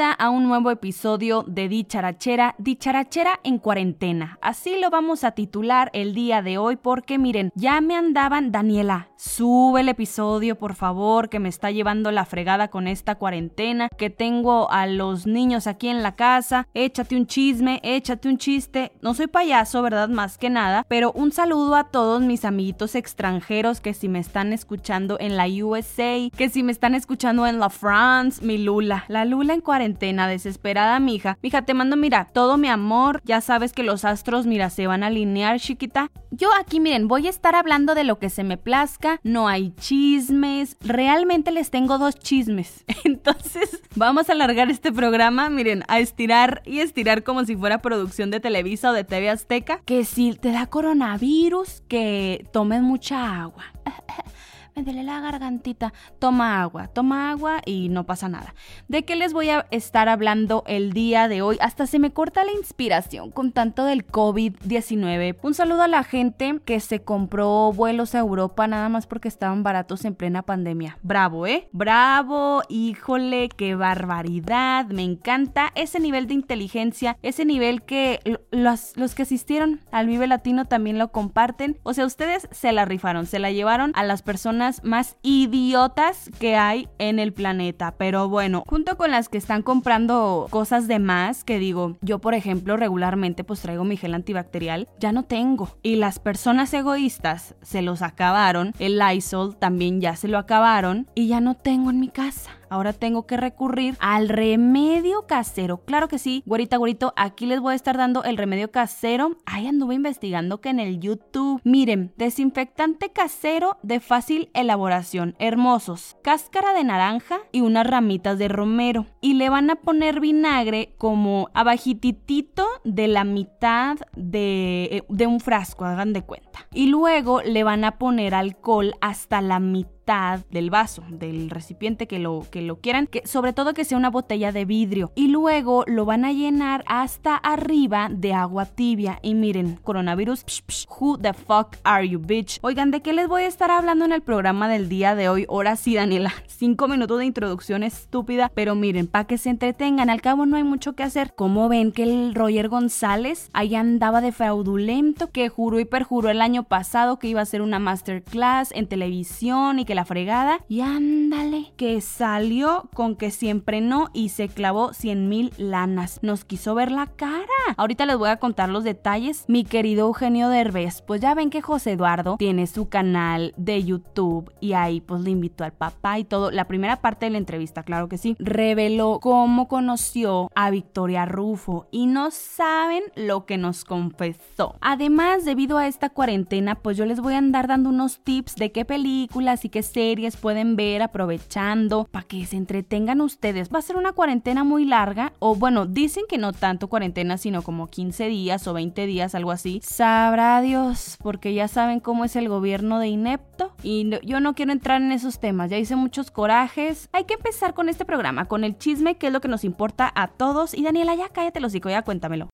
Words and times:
a 0.00 0.30
un 0.30 0.46
nuevo 0.46 0.70
episodio 0.70 1.44
de 1.48 1.68
Dicharachera, 1.68 2.54
Dicharachera 2.58 3.40
en 3.42 3.58
cuarentena. 3.58 4.38
Así 4.40 4.78
lo 4.80 4.90
vamos 4.90 5.24
a 5.24 5.32
titular 5.32 5.90
el 5.92 6.14
día 6.14 6.40
de 6.40 6.56
hoy 6.56 6.76
porque 6.76 7.18
miren, 7.18 7.50
ya 7.56 7.80
me 7.80 7.96
andaban, 7.96 8.52
Daniela, 8.52 9.08
sube 9.16 9.80
el 9.80 9.88
episodio 9.88 10.56
por 10.56 10.74
favor, 10.74 11.28
que 11.28 11.40
me 11.40 11.48
está 11.48 11.72
llevando 11.72 12.12
la 12.12 12.24
fregada 12.24 12.68
con 12.68 12.86
esta 12.86 13.16
cuarentena, 13.16 13.88
que 13.88 14.08
tengo 14.08 14.70
a 14.70 14.86
los 14.86 15.26
niños 15.26 15.66
aquí 15.66 15.88
en 15.88 16.04
la 16.04 16.14
casa, 16.14 16.68
échate 16.74 17.16
un 17.16 17.26
chisme, 17.26 17.80
échate 17.82 18.28
un 18.28 18.38
chiste. 18.38 18.92
No 19.02 19.14
soy 19.14 19.26
payaso, 19.26 19.82
¿verdad? 19.82 20.08
Más 20.08 20.38
que 20.38 20.48
nada, 20.48 20.84
pero 20.86 21.10
un 21.12 21.32
saludo 21.32 21.74
a 21.74 21.84
todos 21.84 22.22
mis 22.22 22.44
amiguitos 22.44 22.94
extranjeros 22.94 23.80
que 23.80 23.94
si 23.94 24.08
me 24.08 24.20
están 24.20 24.52
escuchando 24.52 25.16
en 25.18 25.36
la 25.36 25.46
USA, 25.48 26.30
que 26.36 26.48
si 26.48 26.62
me 26.62 26.70
están 26.70 26.94
escuchando 26.94 27.46
en 27.48 27.58
la 27.58 27.70
France, 27.70 28.44
mi 28.44 28.58
Lula, 28.58 29.04
la 29.08 29.24
Lula 29.24 29.54
en 29.54 29.60
cuarentena, 29.60 29.87
desesperada, 29.96 30.98
mija. 31.00 31.38
Mija, 31.42 31.62
te 31.62 31.74
mando, 31.74 31.96
mira, 31.96 32.26
todo 32.32 32.56
mi 32.56 32.68
amor, 32.68 33.20
ya 33.24 33.40
sabes 33.40 33.72
que 33.72 33.82
los 33.82 34.04
astros, 34.04 34.46
mira, 34.46 34.70
se 34.70 34.86
van 34.86 35.02
a 35.02 35.08
alinear, 35.08 35.60
chiquita. 35.60 36.10
Yo 36.30 36.50
aquí, 36.60 36.80
miren, 36.80 37.08
voy 37.08 37.26
a 37.26 37.30
estar 37.30 37.54
hablando 37.54 37.94
de 37.94 38.04
lo 38.04 38.18
que 38.18 38.30
se 38.30 38.44
me 38.44 38.56
plazca, 38.56 39.20
no 39.22 39.48
hay 39.48 39.72
chismes, 39.76 40.76
realmente 40.80 41.52
les 41.52 41.70
tengo 41.70 41.98
dos 41.98 42.16
chismes. 42.16 42.84
Entonces, 43.04 43.80
vamos 43.94 44.28
a 44.28 44.32
alargar 44.32 44.70
este 44.70 44.92
programa, 44.92 45.48
miren, 45.48 45.84
a 45.88 46.00
estirar 46.00 46.62
y 46.64 46.80
estirar 46.80 47.22
como 47.22 47.44
si 47.44 47.56
fuera 47.56 47.80
producción 47.80 48.30
de 48.30 48.40
Televisa 48.40 48.90
o 48.90 48.92
de 48.92 49.04
TV 49.04 49.30
Azteca, 49.30 49.80
que 49.84 50.04
si 50.04 50.34
te 50.34 50.52
da 50.52 50.66
coronavirus, 50.66 51.82
que 51.88 52.46
tomen 52.52 52.82
mucha 52.82 53.42
agua. 53.42 53.64
me 54.84 55.04
la 55.04 55.20
gargantita. 55.20 55.92
Toma 56.18 56.62
agua, 56.62 56.88
toma 56.88 57.30
agua 57.30 57.60
y 57.64 57.88
no 57.88 58.04
pasa 58.04 58.28
nada. 58.28 58.54
¿De 58.88 59.04
qué 59.04 59.16
les 59.16 59.32
voy 59.32 59.50
a 59.50 59.66
estar 59.70 60.08
hablando 60.08 60.64
el 60.66 60.92
día 60.92 61.28
de 61.28 61.42
hoy? 61.42 61.56
Hasta 61.60 61.86
se 61.86 61.98
me 61.98 62.12
corta 62.12 62.44
la 62.44 62.52
inspiración 62.52 63.30
con 63.30 63.52
tanto 63.52 63.84
del 63.84 64.06
COVID-19. 64.06 65.36
Un 65.42 65.54
saludo 65.54 65.82
a 65.82 65.88
la 65.88 66.04
gente 66.04 66.60
que 66.64 66.80
se 66.80 67.00
compró 67.02 67.72
vuelos 67.72 68.14
a 68.14 68.18
Europa 68.18 68.66
nada 68.66 68.88
más 68.88 69.06
porque 69.06 69.28
estaban 69.28 69.62
baratos 69.62 70.04
en 70.04 70.14
plena 70.14 70.42
pandemia. 70.42 70.98
Bravo, 71.02 71.46
¿eh? 71.46 71.68
Bravo, 71.72 72.62
híjole, 72.68 73.48
qué 73.48 73.74
barbaridad. 73.74 74.86
Me 74.86 75.02
encanta 75.02 75.72
ese 75.74 76.00
nivel 76.00 76.26
de 76.26 76.34
inteligencia, 76.34 77.16
ese 77.22 77.44
nivel 77.44 77.82
que 77.82 78.20
los, 78.50 78.96
los 78.96 79.14
que 79.14 79.22
asistieron 79.22 79.80
al 79.90 80.06
Vive 80.06 80.26
Latino 80.26 80.66
también 80.66 80.98
lo 80.98 81.10
comparten. 81.10 81.78
O 81.82 81.94
sea, 81.94 82.06
ustedes 82.06 82.48
se 82.50 82.72
la 82.72 82.84
rifaron, 82.84 83.26
se 83.26 83.38
la 83.38 83.50
llevaron 83.50 83.92
a 83.94 84.04
las 84.04 84.22
personas 84.22 84.67
más 84.82 85.16
idiotas 85.22 86.30
que 86.38 86.56
hay 86.56 86.88
en 86.98 87.18
el 87.18 87.32
planeta. 87.32 87.94
Pero 87.96 88.28
bueno, 88.28 88.64
junto 88.66 88.96
con 88.96 89.10
las 89.10 89.28
que 89.28 89.38
están 89.38 89.62
comprando 89.62 90.46
cosas 90.50 90.88
de 90.88 90.98
más, 90.98 91.44
que 91.44 91.58
digo, 91.58 91.96
yo 92.00 92.18
por 92.18 92.34
ejemplo 92.34 92.76
regularmente 92.76 93.44
pues 93.44 93.60
traigo 93.60 93.84
mi 93.84 93.96
gel 93.96 94.14
antibacterial, 94.14 94.88
ya 94.98 95.12
no 95.12 95.24
tengo. 95.24 95.76
Y 95.82 95.96
las 95.96 96.18
personas 96.18 96.72
egoístas 96.74 97.54
se 97.62 97.82
los 97.82 98.02
acabaron, 98.02 98.72
el 98.78 98.98
Lysol 98.98 99.56
también 99.56 100.00
ya 100.00 100.16
se 100.16 100.28
lo 100.28 100.38
acabaron 100.38 101.08
y 101.14 101.28
ya 101.28 101.40
no 101.40 101.54
tengo 101.54 101.90
en 101.90 102.00
mi 102.00 102.08
casa. 102.08 102.57
Ahora 102.70 102.92
tengo 102.92 103.26
que 103.26 103.36
recurrir 103.36 103.96
al 104.00 104.28
remedio 104.28 105.26
casero. 105.26 105.78
Claro 105.84 106.08
que 106.08 106.18
sí, 106.18 106.42
güerita, 106.46 106.76
güerito, 106.76 107.12
aquí 107.16 107.46
les 107.46 107.60
voy 107.60 107.72
a 107.72 107.76
estar 107.76 107.96
dando 107.96 108.24
el 108.24 108.36
remedio 108.36 108.70
casero. 108.70 109.36
Ahí 109.46 109.66
anduve 109.66 109.94
investigando 109.94 110.60
que 110.60 110.70
en 110.70 110.80
el 110.80 111.00
YouTube. 111.00 111.60
Miren, 111.64 112.12
desinfectante 112.16 113.10
casero 113.10 113.78
de 113.82 114.00
fácil 114.00 114.50
elaboración. 114.54 115.34
Hermosos. 115.38 116.16
Cáscara 116.22 116.72
de 116.74 116.84
naranja 116.84 117.38
y 117.52 117.60
unas 117.60 117.86
ramitas 117.86 118.38
de 118.38 118.48
romero. 118.48 119.06
Y 119.20 119.34
le 119.34 119.48
van 119.48 119.70
a 119.70 119.76
poner 119.76 120.20
vinagre 120.20 120.94
como 120.98 121.50
abajititito 121.54 122.66
de 122.84 123.08
la 123.08 123.24
mitad 123.24 123.96
de, 124.16 124.84
eh, 124.90 125.04
de 125.08 125.26
un 125.26 125.40
frasco, 125.40 125.84
hagan 125.84 126.12
de 126.12 126.22
cuenta. 126.22 126.66
Y 126.72 126.86
luego 126.86 127.42
le 127.42 127.64
van 127.64 127.84
a 127.84 127.98
poner 127.98 128.34
alcohol 128.34 128.94
hasta 129.00 129.40
la 129.40 129.60
mitad 129.60 129.97
del 130.08 130.70
vaso, 130.70 131.04
del 131.10 131.50
recipiente 131.50 132.06
que 132.06 132.18
lo, 132.18 132.46
que 132.50 132.62
lo 132.62 132.80
quieran, 132.80 133.06
que 133.06 133.26
sobre 133.26 133.52
todo 133.52 133.74
que 133.74 133.84
sea 133.84 133.98
una 133.98 134.08
botella 134.08 134.52
de 134.52 134.64
vidrio. 134.64 135.12
Y 135.14 135.28
luego 135.28 135.84
lo 135.86 136.06
van 136.06 136.24
a 136.24 136.32
llenar 136.32 136.82
hasta 136.86 137.36
arriba 137.36 138.08
de 138.10 138.32
agua 138.32 138.64
tibia. 138.64 139.18
Y 139.20 139.34
miren, 139.34 139.76
coronavirus, 139.82 140.46
who 140.88 141.18
the 141.18 141.34
fuck 141.34 141.76
are 141.84 142.08
you, 142.08 142.18
bitch? 142.18 142.58
Oigan, 142.62 142.90
¿de 142.90 143.02
qué 143.02 143.12
les 143.12 143.28
voy 143.28 143.42
a 143.42 143.48
estar 143.48 143.70
hablando 143.70 144.06
en 144.06 144.12
el 144.12 144.22
programa 144.22 144.66
del 144.66 144.88
día 144.88 145.14
de 145.14 145.28
hoy? 145.28 145.44
Ahora 145.46 145.76
sí, 145.76 145.94
Daniela, 145.94 146.32
cinco 146.46 146.88
minutos 146.88 147.18
de 147.18 147.26
introducción 147.26 147.82
estúpida, 147.82 148.50
pero 148.54 148.74
miren, 148.74 149.08
para 149.08 149.26
que 149.26 149.36
se 149.36 149.50
entretengan, 149.50 150.08
al 150.08 150.22
cabo 150.22 150.46
no 150.46 150.56
hay 150.56 150.64
mucho 150.64 150.94
que 150.94 151.02
hacer. 151.02 151.34
¿Cómo 151.34 151.68
ven 151.68 151.92
que 151.92 152.04
el 152.04 152.34
Roger 152.34 152.70
González 152.70 153.50
ahí 153.52 153.74
andaba 153.74 154.22
de 154.22 154.32
fraudulento, 154.32 155.30
que 155.30 155.50
juró 155.50 155.78
y 155.80 155.84
perjuró 155.84 156.30
el 156.30 156.40
año 156.40 156.62
pasado 156.62 157.18
que 157.18 157.28
iba 157.28 157.40
a 157.40 157.42
hacer 157.42 157.60
una 157.60 157.78
masterclass 157.78 158.72
en 158.72 158.86
televisión 158.86 159.78
y 159.78 159.84
que 159.84 159.97
la 159.98 160.04
fregada. 160.04 160.60
Y 160.68 160.80
ándale, 160.80 161.72
que 161.76 162.00
salió 162.00 162.88
con 162.94 163.16
que 163.16 163.32
siempre 163.32 163.80
no 163.80 164.10
y 164.12 164.28
se 164.28 164.48
clavó 164.48 164.92
100 164.92 165.28
mil 165.28 165.52
lanas. 165.58 166.20
Nos 166.22 166.44
quiso 166.44 166.76
ver 166.76 166.92
la 166.92 167.06
cara. 167.06 167.42
Ahorita 167.76 168.06
les 168.06 168.16
voy 168.16 168.28
a 168.28 168.36
contar 168.36 168.68
los 168.68 168.84
detalles. 168.84 169.44
Mi 169.48 169.64
querido 169.64 170.06
Eugenio 170.06 170.50
Derbez, 170.50 171.02
pues 171.02 171.20
ya 171.20 171.34
ven 171.34 171.50
que 171.50 171.62
José 171.62 171.92
Eduardo 171.92 172.36
tiene 172.38 172.68
su 172.68 172.88
canal 172.88 173.54
de 173.56 173.82
YouTube 173.82 174.52
y 174.60 174.74
ahí 174.74 175.00
pues 175.00 175.22
le 175.22 175.30
invitó 175.30 175.64
al 175.64 175.72
papá 175.72 176.20
y 176.20 176.24
todo. 176.24 176.52
La 176.52 176.68
primera 176.68 177.00
parte 177.00 177.26
de 177.26 177.30
la 177.30 177.38
entrevista, 177.38 177.82
claro 177.82 178.08
que 178.08 178.18
sí, 178.18 178.36
reveló 178.38 179.18
cómo 179.20 179.66
conoció 179.66 180.48
a 180.54 180.70
Victoria 180.70 181.24
Rufo 181.24 181.88
y 181.90 182.06
no 182.06 182.30
saben 182.30 183.02
lo 183.16 183.46
que 183.46 183.58
nos 183.58 183.84
confesó. 183.84 184.76
Además, 184.80 185.44
debido 185.44 185.76
a 185.76 185.88
esta 185.88 186.10
cuarentena, 186.10 186.76
pues 186.76 186.96
yo 186.96 187.04
les 187.04 187.18
voy 187.18 187.34
a 187.34 187.38
andar 187.38 187.66
dando 187.66 187.90
unos 187.90 188.20
tips 188.22 188.54
de 188.54 188.70
qué 188.70 188.84
películas 188.84 189.64
y 189.64 189.70
qué 189.70 189.87
series 189.88 190.36
pueden 190.36 190.76
ver 190.76 191.02
aprovechando 191.02 192.06
para 192.10 192.26
que 192.26 192.44
se 192.46 192.56
entretengan 192.56 193.20
ustedes. 193.20 193.70
Va 193.72 193.78
a 193.78 193.82
ser 193.82 193.96
una 193.96 194.12
cuarentena 194.12 194.64
muy 194.64 194.84
larga 194.84 195.32
o 195.38 195.54
bueno, 195.54 195.86
dicen 195.86 196.24
que 196.28 196.38
no 196.38 196.52
tanto 196.52 196.88
cuarentena, 196.88 197.38
sino 197.38 197.62
como 197.62 197.88
15 197.88 198.28
días 198.28 198.66
o 198.66 198.74
20 198.74 199.06
días, 199.06 199.34
algo 199.34 199.50
así. 199.50 199.80
Sabrá 199.82 200.60
Dios, 200.60 201.16
porque 201.22 201.54
ya 201.54 201.68
saben 201.68 202.00
cómo 202.00 202.24
es 202.24 202.36
el 202.36 202.48
gobierno 202.48 202.98
de 202.98 203.08
inepto 203.08 203.72
y 203.82 204.10
yo 204.24 204.40
no 204.40 204.54
quiero 204.54 204.72
entrar 204.72 205.00
en 205.00 205.12
esos 205.12 205.40
temas, 205.40 205.70
ya 205.70 205.78
hice 205.78 205.96
muchos 205.96 206.30
corajes. 206.30 207.08
Hay 207.12 207.24
que 207.24 207.34
empezar 207.34 207.74
con 207.74 207.88
este 207.88 208.04
programa, 208.04 208.44
con 208.46 208.64
el 208.64 208.76
chisme, 208.78 209.16
que 209.16 209.28
es 209.28 209.32
lo 209.32 209.40
que 209.40 209.48
nos 209.48 209.64
importa 209.64 210.12
a 210.14 210.28
todos. 210.28 210.74
Y 210.74 210.82
Daniela, 210.82 211.14
ya 211.14 211.28
cállate 211.28 211.60
los 211.60 211.72
ya 211.72 212.02
cuéntamelo. 212.02 212.48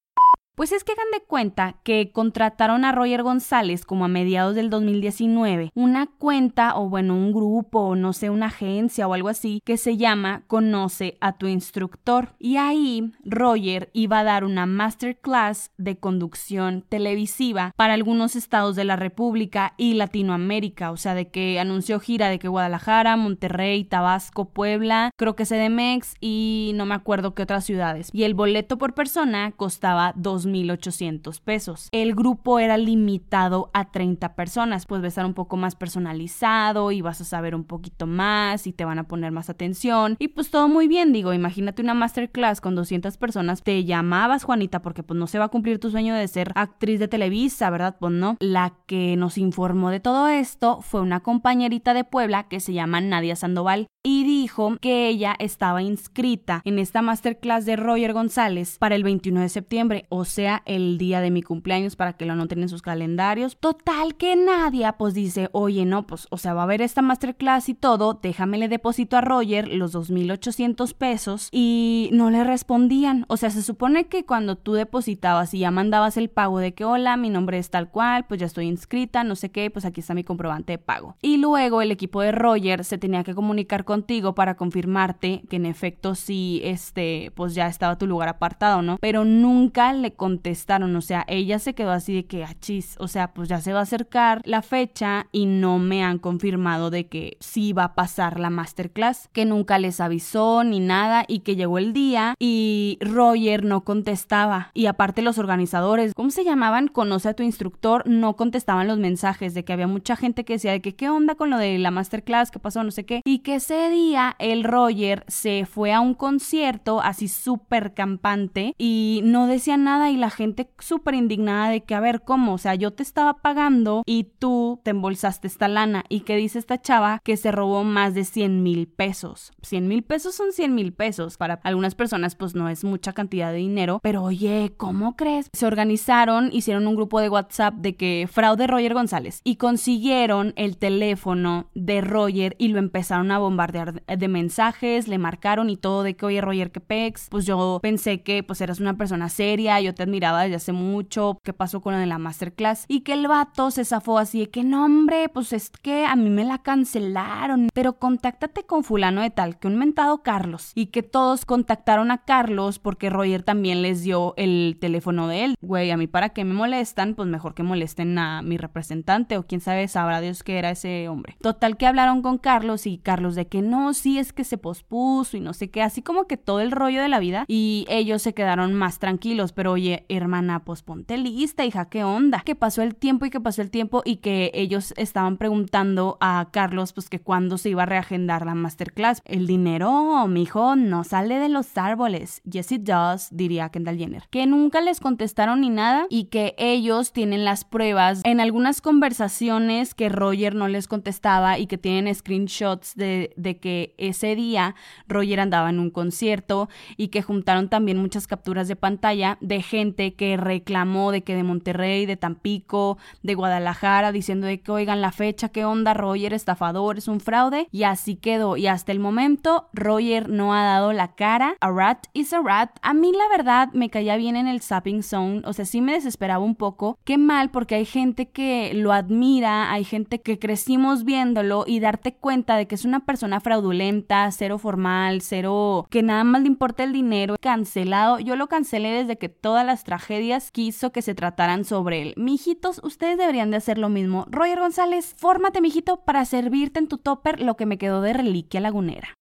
Pues 0.54 0.70
es 0.70 0.84
que 0.84 0.92
hagan 0.92 1.10
de 1.12 1.24
cuenta 1.26 1.74
que 1.82 2.12
contrataron 2.12 2.84
a 2.84 2.92
Roger 2.92 3.24
González 3.24 3.84
como 3.84 4.04
a 4.04 4.08
mediados 4.08 4.54
del 4.54 4.70
2019 4.70 5.72
una 5.74 6.06
cuenta 6.06 6.76
o 6.76 6.88
bueno, 6.88 7.14
un 7.14 7.32
grupo 7.32 7.80
o 7.80 7.96
no 7.96 8.12
sé, 8.12 8.30
una 8.30 8.46
agencia 8.46 9.08
o 9.08 9.14
algo 9.14 9.28
así 9.28 9.60
que 9.64 9.76
se 9.76 9.96
llama 9.96 10.44
Conoce 10.46 11.18
a 11.20 11.38
tu 11.38 11.48
instructor. 11.48 12.36
Y 12.38 12.56
ahí 12.56 13.10
Roger 13.24 13.90
iba 13.94 14.20
a 14.20 14.24
dar 14.24 14.44
una 14.44 14.64
masterclass 14.66 15.72
de 15.76 15.96
conducción 15.96 16.84
televisiva 16.88 17.72
para 17.74 17.94
algunos 17.94 18.36
estados 18.36 18.76
de 18.76 18.84
la 18.84 18.94
República 18.94 19.74
y 19.76 19.94
Latinoamérica, 19.94 20.92
o 20.92 20.96
sea, 20.96 21.14
de 21.14 21.30
que 21.30 21.58
anunció 21.58 21.98
gira 21.98 22.28
de 22.28 22.38
que 22.38 22.46
Guadalajara, 22.46 23.16
Monterrey, 23.16 23.82
Tabasco, 23.82 24.50
Puebla, 24.50 25.10
creo 25.16 25.34
que 25.34 25.46
CDMX 25.46 26.14
y 26.20 26.72
no 26.76 26.86
me 26.86 26.94
acuerdo 26.94 27.34
qué 27.34 27.42
otras 27.42 27.64
ciudades. 27.64 28.08
Y 28.12 28.22
el 28.22 28.34
boleto 28.34 28.78
por 28.78 28.94
persona 28.94 29.50
costaba 29.56 30.12
dos 30.14 30.43
2.800 30.44 31.40
pesos. 31.40 31.88
El 31.92 32.14
grupo 32.14 32.58
era 32.58 32.76
limitado 32.76 33.70
a 33.72 33.90
30 33.90 34.34
personas, 34.34 34.86
pues 34.86 35.00
va 35.00 35.06
a 35.06 35.08
estar 35.08 35.26
un 35.26 35.34
poco 35.34 35.56
más 35.56 35.74
personalizado 35.74 36.92
y 36.92 37.00
vas 37.00 37.20
a 37.20 37.24
saber 37.24 37.54
un 37.54 37.64
poquito 37.64 38.06
más 38.06 38.66
y 38.66 38.72
te 38.72 38.84
van 38.84 38.98
a 38.98 39.08
poner 39.08 39.32
más 39.32 39.50
atención. 39.50 40.16
Y 40.18 40.28
pues 40.28 40.50
todo 40.50 40.68
muy 40.68 40.88
bien, 40.88 41.12
digo, 41.12 41.32
imagínate 41.32 41.82
una 41.82 41.94
masterclass 41.94 42.60
con 42.60 42.74
200 42.74 43.16
personas. 43.16 43.62
Te 43.62 43.84
llamabas 43.84 44.44
Juanita 44.44 44.82
porque 44.82 45.02
pues 45.02 45.18
no 45.18 45.26
se 45.26 45.38
va 45.38 45.46
a 45.46 45.48
cumplir 45.48 45.78
tu 45.78 45.90
sueño 45.90 46.14
de 46.14 46.28
ser 46.28 46.52
actriz 46.54 47.00
de 47.00 47.08
Televisa, 47.08 47.70
¿verdad? 47.70 47.96
Pues 47.98 48.12
no. 48.12 48.36
La 48.40 48.74
que 48.86 49.16
nos 49.16 49.38
informó 49.38 49.90
de 49.90 50.00
todo 50.00 50.28
esto 50.28 50.80
fue 50.82 51.00
una 51.00 51.20
compañerita 51.20 51.94
de 51.94 52.04
Puebla 52.04 52.48
que 52.48 52.60
se 52.60 52.72
llama 52.72 53.00
Nadia 53.00 53.36
Sandoval 53.36 53.86
y 54.06 54.24
dijo 54.24 54.76
que 54.80 55.08
ella 55.08 55.34
estaba 55.38 55.82
inscrita 55.82 56.60
en 56.64 56.78
esta 56.78 57.00
masterclass 57.00 57.64
de 57.64 57.76
Roger 57.76 58.12
González 58.12 58.76
para 58.78 58.94
el 58.94 59.02
21 59.02 59.40
de 59.40 59.48
septiembre. 59.48 60.06
O 60.10 60.24
sea 60.34 60.62
el 60.66 60.98
día 60.98 61.20
de 61.20 61.30
mi 61.30 61.42
cumpleaños 61.42 61.96
para 61.96 62.14
que 62.14 62.26
lo 62.26 62.32
anoten 62.32 62.62
en 62.62 62.68
sus 62.68 62.82
calendarios. 62.82 63.56
Total 63.56 64.16
que 64.16 64.36
Nadia 64.36 64.92
pues 64.92 65.14
dice, 65.14 65.48
oye, 65.52 65.84
no, 65.84 66.06
pues, 66.06 66.26
o 66.30 66.38
sea, 66.38 66.54
va 66.54 66.62
a 66.62 66.64
haber 66.64 66.82
esta 66.82 67.02
masterclass 67.02 67.68
y 67.68 67.74
todo, 67.74 68.18
déjame 68.22 68.58
le 68.58 68.68
deposito 68.68 69.16
a 69.16 69.20
Roger 69.20 69.68
los 69.68 69.94
2.800 69.94 70.94
pesos 70.94 71.48
y 71.52 72.10
no 72.12 72.30
le 72.30 72.44
respondían. 72.44 73.24
O 73.28 73.36
sea, 73.36 73.50
se 73.50 73.62
supone 73.62 74.06
que 74.06 74.24
cuando 74.24 74.56
tú 74.56 74.74
depositabas 74.74 75.54
y 75.54 75.60
ya 75.60 75.70
mandabas 75.70 76.16
el 76.16 76.28
pago 76.28 76.58
de 76.58 76.74
que, 76.74 76.84
hola, 76.84 77.16
mi 77.16 77.30
nombre 77.30 77.58
es 77.58 77.70
tal 77.70 77.90
cual, 77.90 78.26
pues 78.26 78.40
ya 78.40 78.46
estoy 78.46 78.66
inscrita, 78.66 79.24
no 79.24 79.36
sé 79.36 79.50
qué, 79.50 79.70
pues 79.70 79.84
aquí 79.84 80.00
está 80.00 80.14
mi 80.14 80.24
comprobante 80.24 80.72
de 80.72 80.78
pago. 80.78 81.16
Y 81.22 81.38
luego 81.38 81.82
el 81.82 81.90
equipo 81.90 82.20
de 82.20 82.32
Roger 82.32 82.84
se 82.84 82.98
tenía 82.98 83.24
que 83.24 83.34
comunicar 83.34 83.84
contigo 83.84 84.34
para 84.34 84.56
confirmarte 84.56 85.42
que 85.48 85.56
en 85.56 85.66
efecto 85.66 86.14
sí, 86.14 86.60
este, 86.64 87.32
pues 87.34 87.54
ya 87.54 87.68
estaba 87.68 87.98
tu 87.98 88.06
lugar 88.06 88.28
apartado, 88.28 88.82
¿no? 88.82 88.98
Pero 89.00 89.24
nunca 89.24 89.92
le 89.92 90.12
contestaron, 90.24 90.96
o 90.96 91.02
sea, 91.02 91.26
ella 91.28 91.58
se 91.58 91.74
quedó 91.74 91.90
así 91.90 92.14
de 92.14 92.24
que, 92.24 92.44
achis, 92.44 92.96
o 92.98 93.08
sea, 93.08 93.34
pues 93.34 93.46
ya 93.46 93.60
se 93.60 93.74
va 93.74 93.80
a 93.80 93.82
acercar 93.82 94.40
la 94.46 94.62
fecha 94.62 95.26
y 95.32 95.44
no 95.44 95.78
me 95.78 96.02
han 96.02 96.18
confirmado 96.18 96.88
de 96.88 97.08
que 97.08 97.36
sí 97.40 97.74
va 97.74 97.84
a 97.84 97.94
pasar 97.94 98.40
la 98.40 98.48
masterclass, 98.48 99.28
que 99.34 99.44
nunca 99.44 99.78
les 99.78 100.00
avisó 100.00 100.64
ni 100.64 100.80
nada 100.80 101.26
y 101.28 101.40
que 101.40 101.56
llegó 101.56 101.76
el 101.76 101.92
día 101.92 102.36
y 102.38 102.96
Roger 103.02 103.66
no 103.66 103.84
contestaba. 103.84 104.70
Y 104.72 104.86
aparte 104.86 105.20
los 105.20 105.36
organizadores, 105.36 106.14
¿cómo 106.14 106.30
se 106.30 106.42
llamaban? 106.42 106.88
Conoce 106.88 107.28
a 107.28 107.34
tu 107.34 107.42
instructor, 107.42 108.08
no 108.08 108.34
contestaban 108.34 108.86
los 108.88 108.96
mensajes 108.96 109.52
de 109.52 109.62
que 109.66 109.74
había 109.74 109.88
mucha 109.88 110.16
gente 110.16 110.46
que 110.46 110.54
decía 110.54 110.72
de 110.72 110.80
que 110.80 110.96
qué 110.96 111.10
onda 111.10 111.34
con 111.34 111.50
lo 111.50 111.58
de 111.58 111.78
la 111.78 111.90
masterclass, 111.90 112.50
qué 112.50 112.58
pasó, 112.58 112.82
no 112.82 112.92
sé 112.92 113.04
qué. 113.04 113.20
Y 113.26 113.40
que 113.40 113.56
ese 113.56 113.90
día 113.90 114.36
el 114.38 114.64
Roger 114.64 115.26
se 115.28 115.66
fue 115.66 115.92
a 115.92 116.00
un 116.00 116.14
concierto 116.14 117.02
así 117.02 117.28
súper 117.28 117.92
campante 117.92 118.74
y 118.78 119.20
no 119.24 119.46
decía 119.46 119.76
nada 119.76 120.13
la 120.16 120.30
gente 120.30 120.70
súper 120.78 121.14
indignada 121.14 121.68
de 121.68 121.82
que 121.82 121.94
a 121.94 122.00
ver 122.00 122.22
cómo, 122.22 122.54
o 122.54 122.58
sea, 122.58 122.74
yo 122.74 122.92
te 122.92 123.02
estaba 123.02 123.38
pagando 123.38 124.02
y 124.06 124.24
tú 124.24 124.80
te 124.82 124.90
embolsaste 124.90 125.46
esta 125.46 125.68
lana 125.68 126.04
y 126.08 126.20
que 126.20 126.36
dice 126.36 126.58
esta 126.58 126.80
chava 126.80 127.20
que 127.24 127.36
se 127.36 127.52
robó 127.52 127.84
más 127.84 128.14
de 128.14 128.24
100 128.24 128.62
mil 128.62 128.88
pesos. 128.88 129.52
100 129.62 129.88
mil 129.88 130.02
pesos 130.02 130.34
son 130.34 130.52
100 130.52 130.74
mil 130.74 130.92
pesos. 130.92 131.36
Para 131.36 131.54
algunas 131.64 131.94
personas 131.94 132.34
pues 132.34 132.54
no 132.54 132.68
es 132.68 132.84
mucha 132.84 133.12
cantidad 133.12 133.52
de 133.52 133.58
dinero, 133.58 134.00
pero 134.02 134.22
oye, 134.22 134.72
¿cómo 134.76 135.16
crees? 135.16 135.48
Se 135.52 135.66
organizaron, 135.66 136.50
hicieron 136.52 136.86
un 136.86 136.96
grupo 136.96 137.20
de 137.20 137.28
WhatsApp 137.28 137.74
de 137.74 137.96
que 137.96 138.28
fraude 138.30 138.66
Roger 138.66 138.94
González 138.94 139.40
y 139.44 139.56
consiguieron 139.56 140.52
el 140.56 140.76
teléfono 140.76 141.70
de 141.74 142.00
Roger 142.00 142.56
y 142.58 142.68
lo 142.68 142.78
empezaron 142.78 143.30
a 143.30 143.38
bombardear 143.38 144.02
de 144.04 144.28
mensajes, 144.28 145.08
le 145.08 145.18
marcaron 145.18 145.70
y 145.70 145.76
todo 145.76 146.02
de 146.02 146.16
que 146.16 146.26
oye 146.26 146.40
Roger, 146.40 146.70
que 146.70 146.80
pex, 146.80 147.28
pues 147.30 147.46
yo 147.46 147.78
pensé 147.82 148.22
que 148.22 148.42
pues 148.42 148.60
eras 148.60 148.80
una 148.80 148.96
persona 148.96 149.28
seria, 149.28 149.80
yo 149.80 149.94
te 149.94 150.03
admiraba 150.04 150.42
desde 150.42 150.56
hace 150.56 150.72
mucho, 150.72 151.38
qué 151.42 151.52
pasó 151.52 151.80
con 151.80 151.94
la 152.08 152.18
masterclass 152.18 152.84
y 152.88 153.00
que 153.00 153.12
el 153.12 153.28
vato 153.28 153.70
se 153.70 153.84
zafó 153.84 154.18
así 154.18 154.40
de 154.40 154.50
que 154.50 154.64
no 154.64 154.84
hombre, 154.84 155.28
pues 155.28 155.52
es 155.52 155.70
que 155.70 156.04
a 156.04 156.16
mí 156.16 156.30
me 156.30 156.44
la 156.44 156.58
cancelaron, 156.58 157.68
pero 157.74 157.98
contáctate 157.98 158.64
con 158.64 158.84
fulano 158.84 159.22
de 159.22 159.30
tal, 159.30 159.58
que 159.58 159.68
un 159.68 159.76
mentado 159.76 160.22
Carlos 160.22 160.72
y 160.74 160.86
que 160.86 161.02
todos 161.02 161.44
contactaron 161.44 162.10
a 162.10 162.24
Carlos 162.24 162.78
porque 162.78 163.10
Roger 163.10 163.42
también 163.42 163.82
les 163.82 164.02
dio 164.02 164.34
el 164.36 164.76
teléfono 164.80 165.28
de 165.28 165.44
él. 165.44 165.54
Güey, 165.60 165.90
a 165.90 165.96
mí 165.96 166.06
para 166.06 166.30
qué 166.30 166.44
me 166.44 166.54
molestan, 166.54 167.14
pues 167.14 167.28
mejor 167.28 167.54
que 167.54 167.62
molesten 167.62 168.18
a 168.18 168.42
mi 168.42 168.56
representante 168.56 169.38
o 169.38 169.46
quién 169.46 169.60
sabe, 169.60 169.88
sabrá 169.88 170.20
Dios 170.20 170.42
que 170.42 170.58
era 170.58 170.70
ese 170.70 171.08
hombre. 171.08 171.36
Total 171.40 171.76
que 171.76 171.86
hablaron 171.86 172.22
con 172.22 172.38
Carlos 172.38 172.86
y 172.86 172.98
Carlos 172.98 173.34
de 173.34 173.46
que 173.46 173.62
no, 173.62 173.94
sí 173.94 174.18
es 174.18 174.32
que 174.32 174.44
se 174.44 174.58
pospuso 174.58 175.36
y 175.36 175.40
no 175.40 175.52
sé 175.52 175.70
qué, 175.70 175.82
así 175.82 176.02
como 176.02 176.26
que 176.26 176.36
todo 176.36 176.60
el 176.60 176.70
rollo 176.70 177.02
de 177.02 177.08
la 177.08 177.18
vida 177.18 177.44
y 177.48 177.86
ellos 177.88 178.22
se 178.22 178.34
quedaron 178.34 178.74
más 178.74 178.98
tranquilos, 178.98 179.52
pero 179.52 179.72
oye, 179.72 179.93
hermana, 180.08 180.64
pues 180.64 180.82
ponte 180.82 181.16
lista, 181.18 181.64
hija, 181.64 181.88
¿qué 181.88 182.04
onda? 182.04 182.42
Que 182.44 182.54
pasó 182.54 182.82
el 182.82 182.94
tiempo 182.94 183.26
y 183.26 183.30
que 183.30 183.40
pasó 183.40 183.62
el 183.62 183.70
tiempo 183.70 184.02
y 184.04 184.16
que 184.16 184.50
ellos 184.54 184.92
estaban 184.96 185.36
preguntando 185.36 186.18
a 186.20 186.48
Carlos 186.50 186.92
pues 186.92 187.08
que 187.08 187.20
cuándo 187.20 187.58
se 187.58 187.70
iba 187.70 187.84
a 187.84 187.86
reagendar 187.86 188.46
la 188.46 188.54
masterclass. 188.54 189.22
El 189.24 189.46
dinero, 189.46 190.26
mijo, 190.28 190.76
no 190.76 191.04
sale 191.04 191.38
de 191.38 191.48
los 191.48 191.76
árboles. 191.76 192.42
Yes 192.42 192.72
it 192.72 192.82
does, 192.82 193.28
diría 193.30 193.68
Kendall 193.70 193.98
Jenner. 193.98 194.24
Que 194.30 194.46
nunca 194.46 194.80
les 194.80 195.00
contestaron 195.00 195.60
ni 195.60 195.70
nada 195.70 196.06
y 196.10 196.24
que 196.24 196.54
ellos 196.58 197.12
tienen 197.12 197.44
las 197.44 197.64
pruebas 197.64 198.20
en 198.24 198.40
algunas 198.40 198.80
conversaciones 198.80 199.94
que 199.94 200.08
Roger 200.08 200.54
no 200.54 200.68
les 200.68 200.88
contestaba 200.88 201.58
y 201.58 201.66
que 201.66 201.78
tienen 201.78 202.14
screenshots 202.14 202.94
de, 202.94 203.32
de 203.36 203.58
que 203.58 203.94
ese 203.98 204.34
día 204.34 204.74
Roger 205.08 205.40
andaba 205.40 205.70
en 205.70 205.78
un 205.78 205.90
concierto 205.90 206.68
y 206.96 207.08
que 207.08 207.22
juntaron 207.22 207.68
también 207.68 207.98
muchas 207.98 208.26
capturas 208.26 208.68
de 208.68 208.76
pantalla 208.76 209.38
de 209.40 209.62
gente 209.74 210.14
que 210.14 210.36
reclamó 210.36 211.10
de 211.10 211.22
que 211.22 211.34
de 211.34 211.42
Monterrey, 211.42 212.06
de 212.06 212.16
Tampico, 212.16 212.96
de 213.24 213.34
Guadalajara, 213.34 214.12
diciendo 214.12 214.46
de 214.46 214.60
que 214.60 214.70
oigan 214.70 215.00
la 215.00 215.10
fecha, 215.10 215.48
qué 215.48 215.64
onda, 215.64 215.94
Roger 215.94 216.32
estafador, 216.32 216.98
es 216.98 217.08
un 217.08 217.18
fraude 217.18 217.66
y 217.72 217.82
así 217.82 218.14
quedó 218.14 218.56
y 218.56 218.68
hasta 218.68 218.92
el 218.92 219.00
momento 219.00 219.68
Roger 219.72 220.28
no 220.28 220.54
ha 220.54 220.62
dado 220.62 220.92
la 220.92 221.16
cara. 221.16 221.56
A 221.60 221.72
rat 221.72 222.06
is 222.12 222.32
a 222.32 222.40
rat. 222.40 222.70
A 222.82 222.94
mí 222.94 223.10
la 223.10 223.36
verdad 223.36 223.72
me 223.72 223.90
caía 223.90 224.16
bien 224.16 224.36
en 224.36 224.46
el 224.46 224.60
Sapping 224.60 225.02
Zone, 225.02 225.42
o 225.44 225.52
sea, 225.52 225.64
sí 225.64 225.80
me 225.80 225.94
desesperaba 225.94 226.44
un 226.44 226.54
poco. 226.54 226.96
Qué 227.02 227.18
mal 227.18 227.50
porque 227.50 227.74
hay 227.74 227.84
gente 227.84 228.28
que 228.30 228.72
lo 228.74 228.92
admira, 228.92 229.72
hay 229.72 229.82
gente 229.82 230.20
que 230.20 230.38
crecimos 230.38 231.04
viéndolo 231.04 231.64
y 231.66 231.80
darte 231.80 232.14
cuenta 232.14 232.56
de 232.56 232.68
que 232.68 232.76
es 232.76 232.84
una 232.84 233.00
persona 233.00 233.40
fraudulenta, 233.40 234.30
cero 234.30 234.58
formal, 234.58 235.20
cero 235.20 235.86
que 235.90 236.04
nada 236.04 236.22
más 236.22 236.42
le 236.42 236.46
importa 236.46 236.84
el 236.84 236.92
dinero, 236.92 237.34
cancelado. 237.40 238.20
Yo 238.20 238.36
lo 238.36 238.46
cancelé 238.46 238.90
desde 238.90 239.18
que 239.18 239.28
las 239.64 239.84
tragedias 239.84 240.50
quiso 240.50 240.92
que 240.92 241.02
se 241.02 241.14
trataran 241.14 241.64
sobre 241.64 242.02
él. 242.02 242.14
Mijitos, 242.16 242.80
ustedes 242.84 243.18
deberían 243.18 243.50
de 243.50 243.56
hacer 243.56 243.78
lo 243.78 243.88
mismo. 243.88 244.26
Roger 244.30 244.60
González, 244.60 245.14
fórmate, 245.16 245.60
mijito, 245.60 246.04
para 246.04 246.24
servirte 246.24 246.78
en 246.78 246.88
tu 246.88 246.98
topper 246.98 247.40
lo 247.40 247.56
que 247.56 247.66
me 247.66 247.78
quedó 247.78 248.00
de 248.00 248.12
reliquia 248.12 248.60
lagunera. 248.60 249.14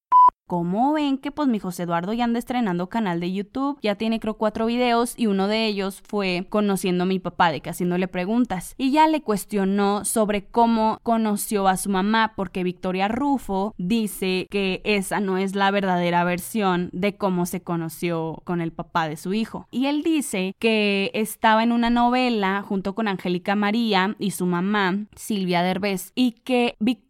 Como 0.54 0.94
ven 0.94 1.18
que 1.18 1.32
pues 1.32 1.48
mi 1.48 1.58
José 1.58 1.82
Eduardo 1.82 2.14
ya 2.14 2.26
anda 2.26 2.38
estrenando 2.38 2.88
canal 2.88 3.20
de 3.20 3.34
YouTube, 3.34 3.80
ya 3.82 3.96
tiene 3.96 4.20
creo 4.20 4.36
cuatro 4.36 4.68
videos 4.68 5.16
y 5.18 5.26
uno 5.26 5.48
de 5.48 5.66
ellos 5.66 6.04
fue 6.08 6.46
conociendo 6.48 7.06
a 7.06 7.08
mi 7.08 7.18
papá, 7.18 7.52
de 7.52 7.62
que 7.62 7.72
haciéndole 7.72 8.08
preguntas. 8.08 8.76
Y 8.78 8.92
ya 8.92 9.08
le 9.08 9.24
cuestionó 9.24 10.06
sobre 10.06 10.46
cómo 10.46 11.00
conoció 11.02 11.68
a 11.68 11.76
su 11.76 11.90
mamá, 11.90 12.34
porque 12.36 12.64
Victoria 12.64 13.08
Rufo 13.08 13.74
dice 13.80 14.46
que 14.52 14.82
esa 14.84 15.20
no 15.20 15.40
es 15.40 15.56
la 15.56 15.72
verdadera 15.72 16.24
versión 16.24 16.92
de 16.94 17.18
cómo 17.18 17.48
se 17.48 17.64
conoció 17.64 18.40
con 18.44 18.62
el 18.62 18.72
papá 18.72 19.10
de 19.10 19.18
su 19.18 19.34
hijo. 19.34 19.68
Y 19.72 19.88
él 19.88 20.04
dice 20.04 20.54
que 20.60 21.10
estaba 21.16 21.64
en 21.64 21.72
una 21.72 21.90
novela 21.90 22.62
junto 22.62 22.94
con 22.94 23.08
Angélica 23.08 23.56
María 23.56 24.16
y 24.20 24.30
su 24.30 24.46
mamá, 24.46 25.08
Silvia 25.16 25.64
Derbez, 25.64 26.12
y 26.14 26.34
que 26.34 26.76
Victoria 26.80 27.03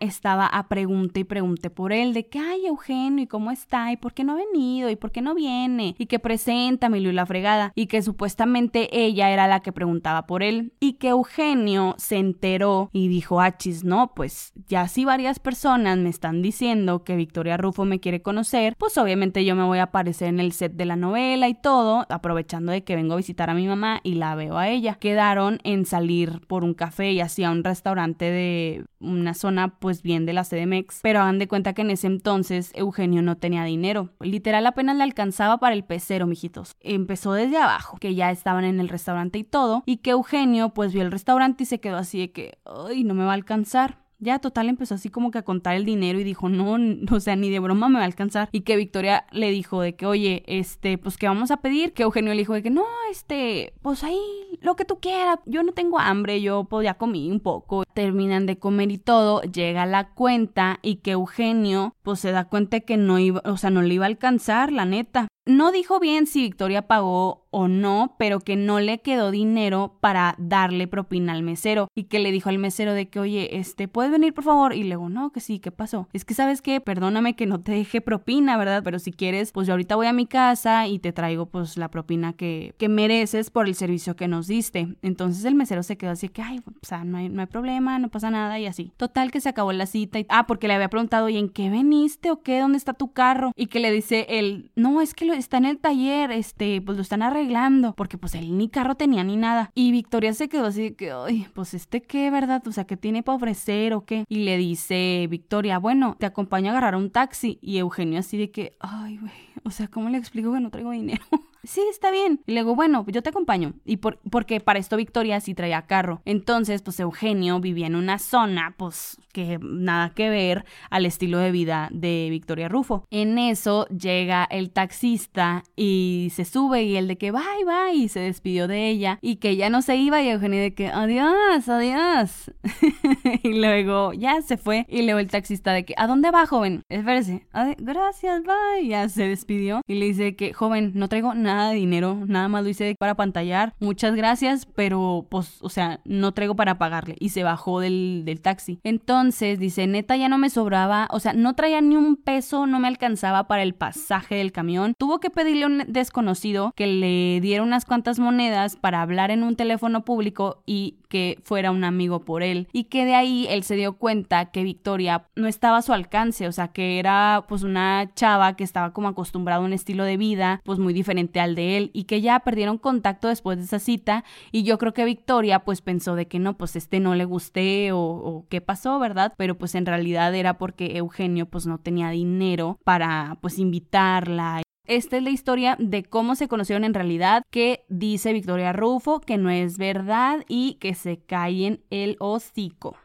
estaba 0.00 0.46
a 0.46 0.68
pregunta 0.68 1.20
y 1.20 1.24
pregunte 1.24 1.68
por 1.68 1.92
él, 1.92 2.14
de 2.14 2.26
que, 2.26 2.38
ay, 2.38 2.66
Eugenio, 2.66 3.24
¿y 3.24 3.26
cómo 3.26 3.50
está? 3.50 3.92
¿Y 3.92 3.98
por 3.98 4.14
qué 4.14 4.24
no 4.24 4.32
ha 4.32 4.36
venido? 4.36 4.88
¿Y 4.88 4.96
por 4.96 5.12
qué 5.12 5.20
no 5.20 5.34
viene? 5.34 5.94
Y 5.98 6.06
que 6.06 6.18
preséntame, 6.18 6.98
y 6.98 7.12
la 7.12 7.26
fregada. 7.26 7.72
Y 7.74 7.86
que 7.86 8.00
supuestamente 8.00 8.88
ella 9.04 9.30
era 9.30 9.46
la 9.46 9.60
que 9.60 9.72
preguntaba 9.72 10.26
por 10.26 10.42
él. 10.42 10.72
Y 10.80 10.94
que 10.94 11.08
Eugenio 11.08 11.94
se 11.98 12.16
enteró 12.16 12.88
y 12.92 13.08
dijo, 13.08 13.40
achis, 13.40 13.84
no, 13.84 14.14
pues 14.14 14.54
ya 14.66 14.88
si 14.88 15.04
varias 15.04 15.38
personas 15.38 15.98
me 15.98 16.08
están 16.08 16.40
diciendo 16.40 17.04
que 17.04 17.14
Victoria 17.14 17.58
Rufo 17.58 17.84
me 17.84 18.00
quiere 18.00 18.22
conocer, 18.22 18.74
pues 18.78 18.96
obviamente 18.96 19.44
yo 19.44 19.54
me 19.56 19.64
voy 19.64 19.78
a 19.78 19.84
aparecer 19.84 20.28
en 20.28 20.40
el 20.40 20.52
set 20.52 20.72
de 20.72 20.86
la 20.86 20.96
novela 20.96 21.48
y 21.48 21.54
todo, 21.54 22.06
aprovechando 22.08 22.72
de 22.72 22.82
que 22.82 22.96
vengo 22.96 23.12
a 23.12 23.18
visitar 23.18 23.50
a 23.50 23.54
mi 23.54 23.66
mamá 23.66 24.00
y 24.02 24.14
la 24.14 24.34
veo 24.34 24.56
a 24.56 24.68
ella. 24.68 24.94
Quedaron 24.94 25.58
en 25.64 25.84
salir 25.84 26.40
por 26.46 26.64
un 26.64 26.72
café 26.72 27.12
y 27.12 27.20
así 27.20 27.44
a 27.44 27.50
un 27.50 27.62
restaurante 27.62 28.24
de 28.24 28.84
una 29.00 29.33
zona 29.34 29.78
pues 29.78 30.02
bien 30.02 30.26
de 30.26 30.32
la 30.32 30.44
CDMX, 30.44 31.00
pero 31.02 31.20
hagan 31.20 31.38
de 31.38 31.48
cuenta 31.48 31.72
que 31.72 31.82
en 31.82 31.90
ese 31.90 32.06
entonces 32.06 32.70
Eugenio 32.74 33.22
no 33.22 33.36
tenía 33.36 33.64
dinero. 33.64 34.10
Literal 34.20 34.66
apenas 34.66 34.96
le 34.96 35.02
alcanzaba 35.02 35.58
para 35.58 35.74
el 35.74 35.84
pecero, 35.84 36.26
mijitos. 36.26 36.76
Empezó 36.80 37.32
desde 37.32 37.58
abajo, 37.58 37.98
que 37.98 38.14
ya 38.14 38.30
estaban 38.30 38.64
en 38.64 38.80
el 38.80 38.88
restaurante 38.88 39.38
y 39.38 39.44
todo, 39.44 39.82
y 39.86 39.98
que 39.98 40.10
Eugenio 40.10 40.70
pues 40.70 40.92
vio 40.92 41.02
el 41.02 41.12
restaurante 41.12 41.64
y 41.64 41.66
se 41.66 41.80
quedó 41.80 41.96
así 41.96 42.18
de 42.18 42.32
que, 42.32 42.58
ay, 42.64 43.04
no 43.04 43.14
me 43.14 43.24
va 43.24 43.32
a 43.32 43.34
alcanzar. 43.34 44.03
Ya 44.24 44.38
total 44.38 44.70
empezó 44.70 44.94
así 44.94 45.10
como 45.10 45.30
que 45.30 45.36
a 45.36 45.42
contar 45.42 45.76
el 45.76 45.84
dinero 45.84 46.18
y 46.18 46.24
dijo, 46.24 46.48
no, 46.48 46.78
o 47.14 47.20
sea, 47.20 47.36
ni 47.36 47.50
de 47.50 47.58
broma 47.58 47.90
me 47.90 47.96
va 47.96 48.02
a 48.02 48.06
alcanzar. 48.06 48.48
Y 48.52 48.62
que 48.62 48.76
Victoria 48.76 49.26
le 49.32 49.50
dijo 49.50 49.82
de 49.82 49.96
que, 49.96 50.06
oye, 50.06 50.42
este, 50.46 50.96
pues 50.96 51.18
que 51.18 51.28
vamos 51.28 51.50
a 51.50 51.58
pedir. 51.58 51.92
Que 51.92 52.04
Eugenio 52.04 52.32
le 52.32 52.38
dijo 52.38 52.54
de 52.54 52.62
que, 52.62 52.70
no, 52.70 52.86
este, 53.10 53.74
pues 53.82 54.02
ahí, 54.02 54.18
lo 54.62 54.76
que 54.76 54.86
tú 54.86 54.98
quieras. 54.98 55.40
Yo 55.44 55.62
no 55.62 55.72
tengo 55.72 55.98
hambre, 55.98 56.40
yo 56.40 56.64
pues 56.64 56.84
ya 56.84 56.94
comí 56.94 57.30
un 57.30 57.40
poco. 57.40 57.84
Terminan 57.92 58.46
de 58.46 58.58
comer 58.58 58.90
y 58.90 58.98
todo, 58.98 59.42
llega 59.42 59.84
la 59.84 60.08
cuenta 60.14 60.78
y 60.80 60.96
que 60.96 61.12
Eugenio 61.12 61.94
pues 62.02 62.20
se 62.20 62.32
da 62.32 62.46
cuenta 62.46 62.80
que 62.80 62.96
no 62.96 63.18
iba, 63.18 63.42
o 63.44 63.58
sea, 63.58 63.68
no 63.68 63.82
le 63.82 63.94
iba 63.94 64.06
a 64.06 64.08
alcanzar, 64.08 64.72
la 64.72 64.86
neta. 64.86 65.28
No 65.46 65.72
dijo 65.72 66.00
bien 66.00 66.26
si 66.26 66.42
Victoria 66.42 66.82
pagó 66.86 67.44
o 67.50 67.68
no, 67.68 68.16
pero 68.18 68.40
que 68.40 68.56
no 68.56 68.80
le 68.80 69.00
quedó 69.00 69.30
dinero 69.30 69.96
para 70.00 70.34
darle 70.38 70.88
propina 70.88 71.32
al 71.32 71.44
mesero 71.44 71.86
y 71.94 72.04
que 72.04 72.18
le 72.18 72.32
dijo 72.32 72.48
al 72.48 72.58
mesero 72.58 72.94
de 72.94 73.08
que, 73.08 73.20
oye, 73.20 73.58
este, 73.58 73.86
¿puedes 73.86 74.10
venir 74.10 74.34
por 74.34 74.42
favor? 74.42 74.74
Y 74.74 74.82
luego, 74.82 75.08
no, 75.08 75.30
que 75.30 75.38
sí, 75.38 75.60
¿qué 75.60 75.70
pasó? 75.70 76.08
Es 76.12 76.24
que, 76.24 76.34
¿sabes 76.34 76.62
qué? 76.62 76.80
Perdóname 76.80 77.36
que 77.36 77.46
no 77.46 77.60
te 77.60 77.72
deje 77.72 78.00
propina, 78.00 78.56
¿verdad? 78.56 78.82
Pero 78.82 78.98
si 78.98 79.12
quieres, 79.12 79.52
pues 79.52 79.68
yo 79.68 79.74
ahorita 79.74 79.94
voy 79.94 80.08
a 80.08 80.12
mi 80.12 80.26
casa 80.26 80.88
y 80.88 80.98
te 80.98 81.12
traigo 81.12 81.46
pues 81.46 81.76
la 81.76 81.90
propina 81.90 82.32
que, 82.32 82.74
que 82.76 82.88
me 82.88 83.04
mereces 83.04 83.50
por 83.50 83.66
el 83.68 83.74
servicio 83.74 84.16
que 84.16 84.28
nos 84.28 84.46
diste. 84.46 84.96
Entonces 85.02 85.44
el 85.44 85.54
mesero 85.54 85.82
se 85.82 85.98
quedó 85.98 86.12
así 86.12 86.30
que, 86.30 86.40
ay, 86.40 86.62
o 86.66 86.86
sea, 86.86 87.04
no 87.04 87.18
hay, 87.18 87.28
no 87.28 87.42
hay 87.42 87.46
problema, 87.46 87.98
no 87.98 88.08
pasa 88.08 88.30
nada 88.30 88.58
y 88.58 88.64
así. 88.64 88.92
Total 88.96 89.30
que 89.30 89.42
se 89.42 89.50
acabó 89.50 89.72
la 89.74 89.84
cita 89.84 90.18
y, 90.18 90.26
ah, 90.30 90.46
porque 90.46 90.68
le 90.68 90.74
había 90.74 90.88
preguntado, 90.88 91.28
¿y 91.28 91.36
en 91.36 91.50
qué 91.50 91.68
veniste 91.68 92.30
o 92.30 92.42
qué? 92.42 92.60
¿Dónde 92.60 92.78
está 92.78 92.94
tu 92.94 93.12
carro? 93.12 93.52
Y 93.54 93.66
que 93.66 93.78
le 93.78 93.92
dice 93.92 94.26
él, 94.30 94.70
no, 94.74 95.02
es 95.02 95.12
que 95.12 95.26
lo, 95.26 95.33
está 95.36 95.58
en 95.58 95.66
el 95.66 95.78
taller, 95.78 96.30
este, 96.30 96.80
pues 96.80 96.96
lo 96.96 97.02
están 97.02 97.22
arreglando, 97.22 97.94
porque 97.94 98.18
pues 98.18 98.34
él 98.34 98.56
ni 98.56 98.68
carro 98.68 98.94
tenía 98.94 99.24
ni 99.24 99.36
nada. 99.36 99.70
Y 99.74 99.92
Victoria 99.92 100.32
se 100.34 100.48
quedó 100.48 100.66
así 100.66 100.92
que, 100.92 101.12
ay, 101.12 101.46
pues 101.54 101.74
este 101.74 102.02
qué, 102.02 102.30
¿verdad? 102.30 102.66
O 102.66 102.72
sea, 102.72 102.84
¿qué 102.84 102.96
tiene 102.96 103.22
para 103.22 103.36
ofrecer 103.36 103.94
o 103.94 104.04
qué? 104.04 104.24
Y 104.28 104.44
le 104.44 104.56
dice 104.56 105.26
Victoria, 105.30 105.78
bueno, 105.78 106.16
te 106.18 106.26
acompaño 106.26 106.68
a 106.68 106.70
agarrar 106.72 106.96
un 106.96 107.10
taxi. 107.10 107.58
Y 107.60 107.78
Eugenio 107.78 108.18
así 108.20 108.38
de 108.38 108.50
que, 108.50 108.76
ay, 108.80 109.18
güey, 109.18 109.32
o 109.62 109.70
sea, 109.70 109.88
¿cómo 109.88 110.08
le 110.08 110.18
explico 110.18 110.52
que 110.52 110.60
no 110.60 110.70
traigo 110.70 110.90
dinero? 110.90 111.24
sí, 111.64 111.82
está 111.90 112.10
bien. 112.10 112.40
Y 112.46 112.52
le 112.52 112.60
digo, 112.60 112.74
bueno, 112.74 113.04
yo 113.08 113.22
te 113.22 113.30
acompaño. 113.30 113.74
Y 113.84 113.98
por, 113.98 114.18
porque 114.30 114.60
para 114.60 114.78
esto 114.78 114.96
Victoria 114.96 115.40
sí 115.40 115.54
traía 115.54 115.82
carro. 115.82 116.22
Entonces, 116.24 116.82
pues 116.82 117.00
Eugenio 117.00 117.60
vivía 117.60 117.86
en 117.86 117.96
una 117.96 118.18
zona, 118.18 118.74
pues 118.76 119.18
que 119.32 119.58
nada 119.60 120.12
que 120.14 120.30
ver 120.30 120.64
al 120.90 121.04
estilo 121.04 121.38
de 121.38 121.50
vida 121.50 121.88
de 121.92 122.28
Victoria 122.30 122.68
Rufo. 122.68 123.04
En 123.10 123.36
eso 123.36 123.86
llega 123.88 124.44
el 124.44 124.70
taxista 124.70 125.64
y 125.76 126.30
se 126.32 126.44
sube 126.44 126.84
y 126.84 126.96
el 126.96 127.08
de 127.08 127.18
que 127.18 127.32
bye 127.32 127.64
bye 127.66 127.94
y 127.94 128.08
se 128.08 128.20
despidió 128.20 128.68
de 128.68 128.88
ella 128.88 129.18
y 129.20 129.36
que 129.36 129.56
ya 129.56 129.70
no 129.70 129.82
se 129.82 129.96
iba 129.96 130.22
y 130.22 130.28
Eugenio 130.28 130.60
de 130.60 130.74
que 130.74 130.88
adiós, 130.88 131.68
adiós. 131.68 132.52
y 133.42 133.60
luego 133.60 134.12
ya 134.12 134.40
se 134.40 134.56
fue 134.56 134.86
y 134.88 135.02
luego 135.02 135.18
el 135.18 135.28
taxista 135.28 135.72
de 135.72 135.84
que 135.84 135.94
¿a 135.96 136.06
dónde 136.06 136.30
va 136.30 136.46
joven? 136.46 136.82
Espérese. 136.88 137.46
Gracias, 137.78 138.42
bye. 138.44 138.86
Ya 138.86 139.08
se 139.08 139.26
despidió 139.26 139.82
y 139.88 139.94
le 139.94 140.06
dice 140.06 140.36
que 140.36 140.52
joven, 140.52 140.92
no 140.94 141.08
traigo 141.08 141.34
nada 141.34 141.53
nada 141.54 141.70
de 141.70 141.76
dinero, 141.76 142.18
nada 142.26 142.48
más 142.48 142.64
lo 142.64 142.68
hice 142.70 142.96
para 142.98 143.14
pantallar. 143.14 143.74
Muchas 143.80 144.14
gracias, 144.14 144.66
pero 144.66 145.26
pues, 145.30 145.58
o 145.60 145.68
sea, 145.68 146.00
no 146.04 146.32
traigo 146.32 146.56
para 146.56 146.78
pagarle. 146.78 147.16
Y 147.20 147.30
se 147.30 147.42
bajó 147.44 147.80
del, 147.80 148.22
del 148.24 148.40
taxi. 148.40 148.80
Entonces, 148.82 149.58
dice, 149.58 149.86
neta, 149.86 150.16
ya 150.16 150.28
no 150.28 150.38
me 150.38 150.50
sobraba, 150.50 151.08
o 151.10 151.20
sea, 151.20 151.32
no 151.32 151.54
traía 151.54 151.80
ni 151.80 151.96
un 151.96 152.16
peso, 152.16 152.66
no 152.66 152.78
me 152.78 152.88
alcanzaba 152.88 153.46
para 153.46 153.62
el 153.62 153.74
pasaje 153.74 154.34
del 154.34 154.52
camión. 154.52 154.94
Tuvo 154.98 155.20
que 155.20 155.30
pedirle 155.30 155.64
a 155.64 155.66
un 155.66 155.84
desconocido 155.88 156.72
que 156.74 156.86
le 156.86 157.40
diera 157.40 157.62
unas 157.62 157.84
cuantas 157.84 158.18
monedas 158.18 158.76
para 158.76 159.02
hablar 159.02 159.30
en 159.30 159.42
un 159.42 159.56
teléfono 159.56 160.04
público 160.04 160.62
y 160.66 160.98
que 161.08 161.38
fuera 161.44 161.70
un 161.70 161.84
amigo 161.84 162.24
por 162.24 162.42
él 162.42 162.66
y 162.72 162.84
que 162.84 163.04
de 163.04 163.14
ahí 163.14 163.46
él 163.48 163.62
se 163.62 163.76
dio 163.76 163.92
cuenta 163.98 164.46
que 164.46 164.64
Victoria 164.64 165.28
no 165.36 165.46
estaba 165.46 165.78
a 165.78 165.82
su 165.82 165.92
alcance, 165.92 166.48
o 166.48 166.52
sea, 166.52 166.68
que 166.68 166.98
era 166.98 167.44
pues 167.46 167.62
una 167.62 168.10
chava 168.14 168.56
que 168.56 168.64
estaba 168.64 168.92
como 168.92 169.06
acostumbrada 169.06 169.62
a 169.62 169.64
un 169.64 169.72
estilo 169.72 170.02
de 170.02 170.16
vida 170.16 170.60
pues 170.64 170.80
muy 170.80 170.92
diferente 170.92 171.38
de 171.46 171.76
él 171.76 171.90
y 171.92 172.04
que 172.04 172.20
ya 172.20 172.40
perdieron 172.40 172.78
contacto 172.78 173.28
después 173.28 173.58
de 173.58 173.64
esa 173.64 173.78
cita 173.78 174.24
y 174.52 174.62
yo 174.62 174.78
creo 174.78 174.94
que 174.94 175.04
Victoria 175.04 175.60
pues 175.60 175.82
pensó 175.82 176.14
de 176.14 176.26
que 176.26 176.38
no, 176.38 176.56
pues 176.56 176.76
este 176.76 177.00
no 177.00 177.14
le 177.14 177.24
gusté 177.24 177.92
o, 177.92 178.00
o 178.00 178.46
qué 178.48 178.60
pasó, 178.60 178.98
¿verdad? 178.98 179.34
Pero 179.36 179.58
pues 179.58 179.74
en 179.74 179.86
realidad 179.86 180.34
era 180.34 180.56
porque 180.56 180.96
Eugenio 180.96 181.46
pues 181.46 181.66
no 181.66 181.78
tenía 181.78 182.10
dinero 182.10 182.78
para 182.84 183.36
pues 183.42 183.58
invitarla 183.58 184.62
esta 184.86 185.16
es 185.16 185.22
la 185.22 185.30
historia 185.30 185.76
de 185.80 186.04
cómo 186.04 186.34
se 186.34 186.46
conocieron 186.46 186.84
en 186.84 186.92
realidad, 186.92 187.42
que 187.50 187.86
dice 187.88 188.34
Victoria 188.34 188.74
Rufo 188.74 189.20
que 189.20 189.38
no 189.38 189.48
es 189.48 189.78
verdad 189.78 190.44
y 190.46 190.74
que 190.74 190.94
se 190.94 191.22
en 191.26 191.82
el 191.88 192.16
hocico. 192.20 192.96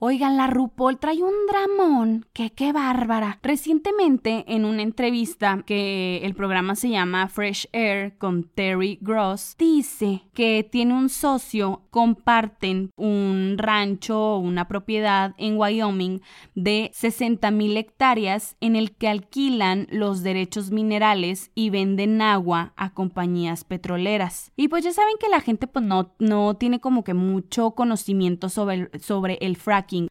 Oigan, 0.00 0.36
la 0.36 0.48
RuPaul 0.48 0.98
trae 0.98 1.22
un 1.22 1.32
dramón, 1.48 2.26
que 2.32 2.50
qué 2.50 2.72
bárbara. 2.72 3.38
Recientemente, 3.42 4.44
en 4.48 4.64
una 4.64 4.82
entrevista 4.82 5.62
que 5.64 6.18
el 6.24 6.34
programa 6.34 6.74
se 6.74 6.90
llama 6.90 7.28
Fresh 7.28 7.68
Air 7.72 8.18
con 8.18 8.42
Terry 8.42 8.98
Gross, 9.00 9.54
dice 9.56 10.22
que 10.34 10.68
tiene 10.70 10.94
un 10.94 11.08
socio, 11.08 11.82
comparten 11.90 12.90
un 12.96 13.54
rancho 13.56 14.34
o 14.34 14.38
una 14.38 14.66
propiedad 14.66 15.32
en 15.38 15.56
Wyoming 15.56 16.20
de 16.56 16.90
60 16.92 17.52
mil 17.52 17.76
hectáreas 17.76 18.56
en 18.60 18.74
el 18.74 18.96
que 18.96 19.06
alquilan 19.06 19.86
los 19.90 20.24
derechos 20.24 20.72
minerales 20.72 21.52
y 21.54 21.70
venden 21.70 22.20
agua 22.20 22.72
a 22.76 22.94
compañías 22.94 23.62
petroleras. 23.62 24.50
Y 24.56 24.66
pues 24.66 24.82
ya 24.82 24.92
saben 24.92 25.14
que 25.20 25.28
la 25.28 25.40
gente 25.40 25.68
pues 25.68 25.84
no, 25.84 26.12
no 26.18 26.54
tiene 26.54 26.80
como 26.80 27.04
que 27.04 27.14
mucho 27.14 27.70
conocimiento 27.70 28.48
sobre, 28.48 28.90
sobre 28.98 29.38
el 29.40 29.56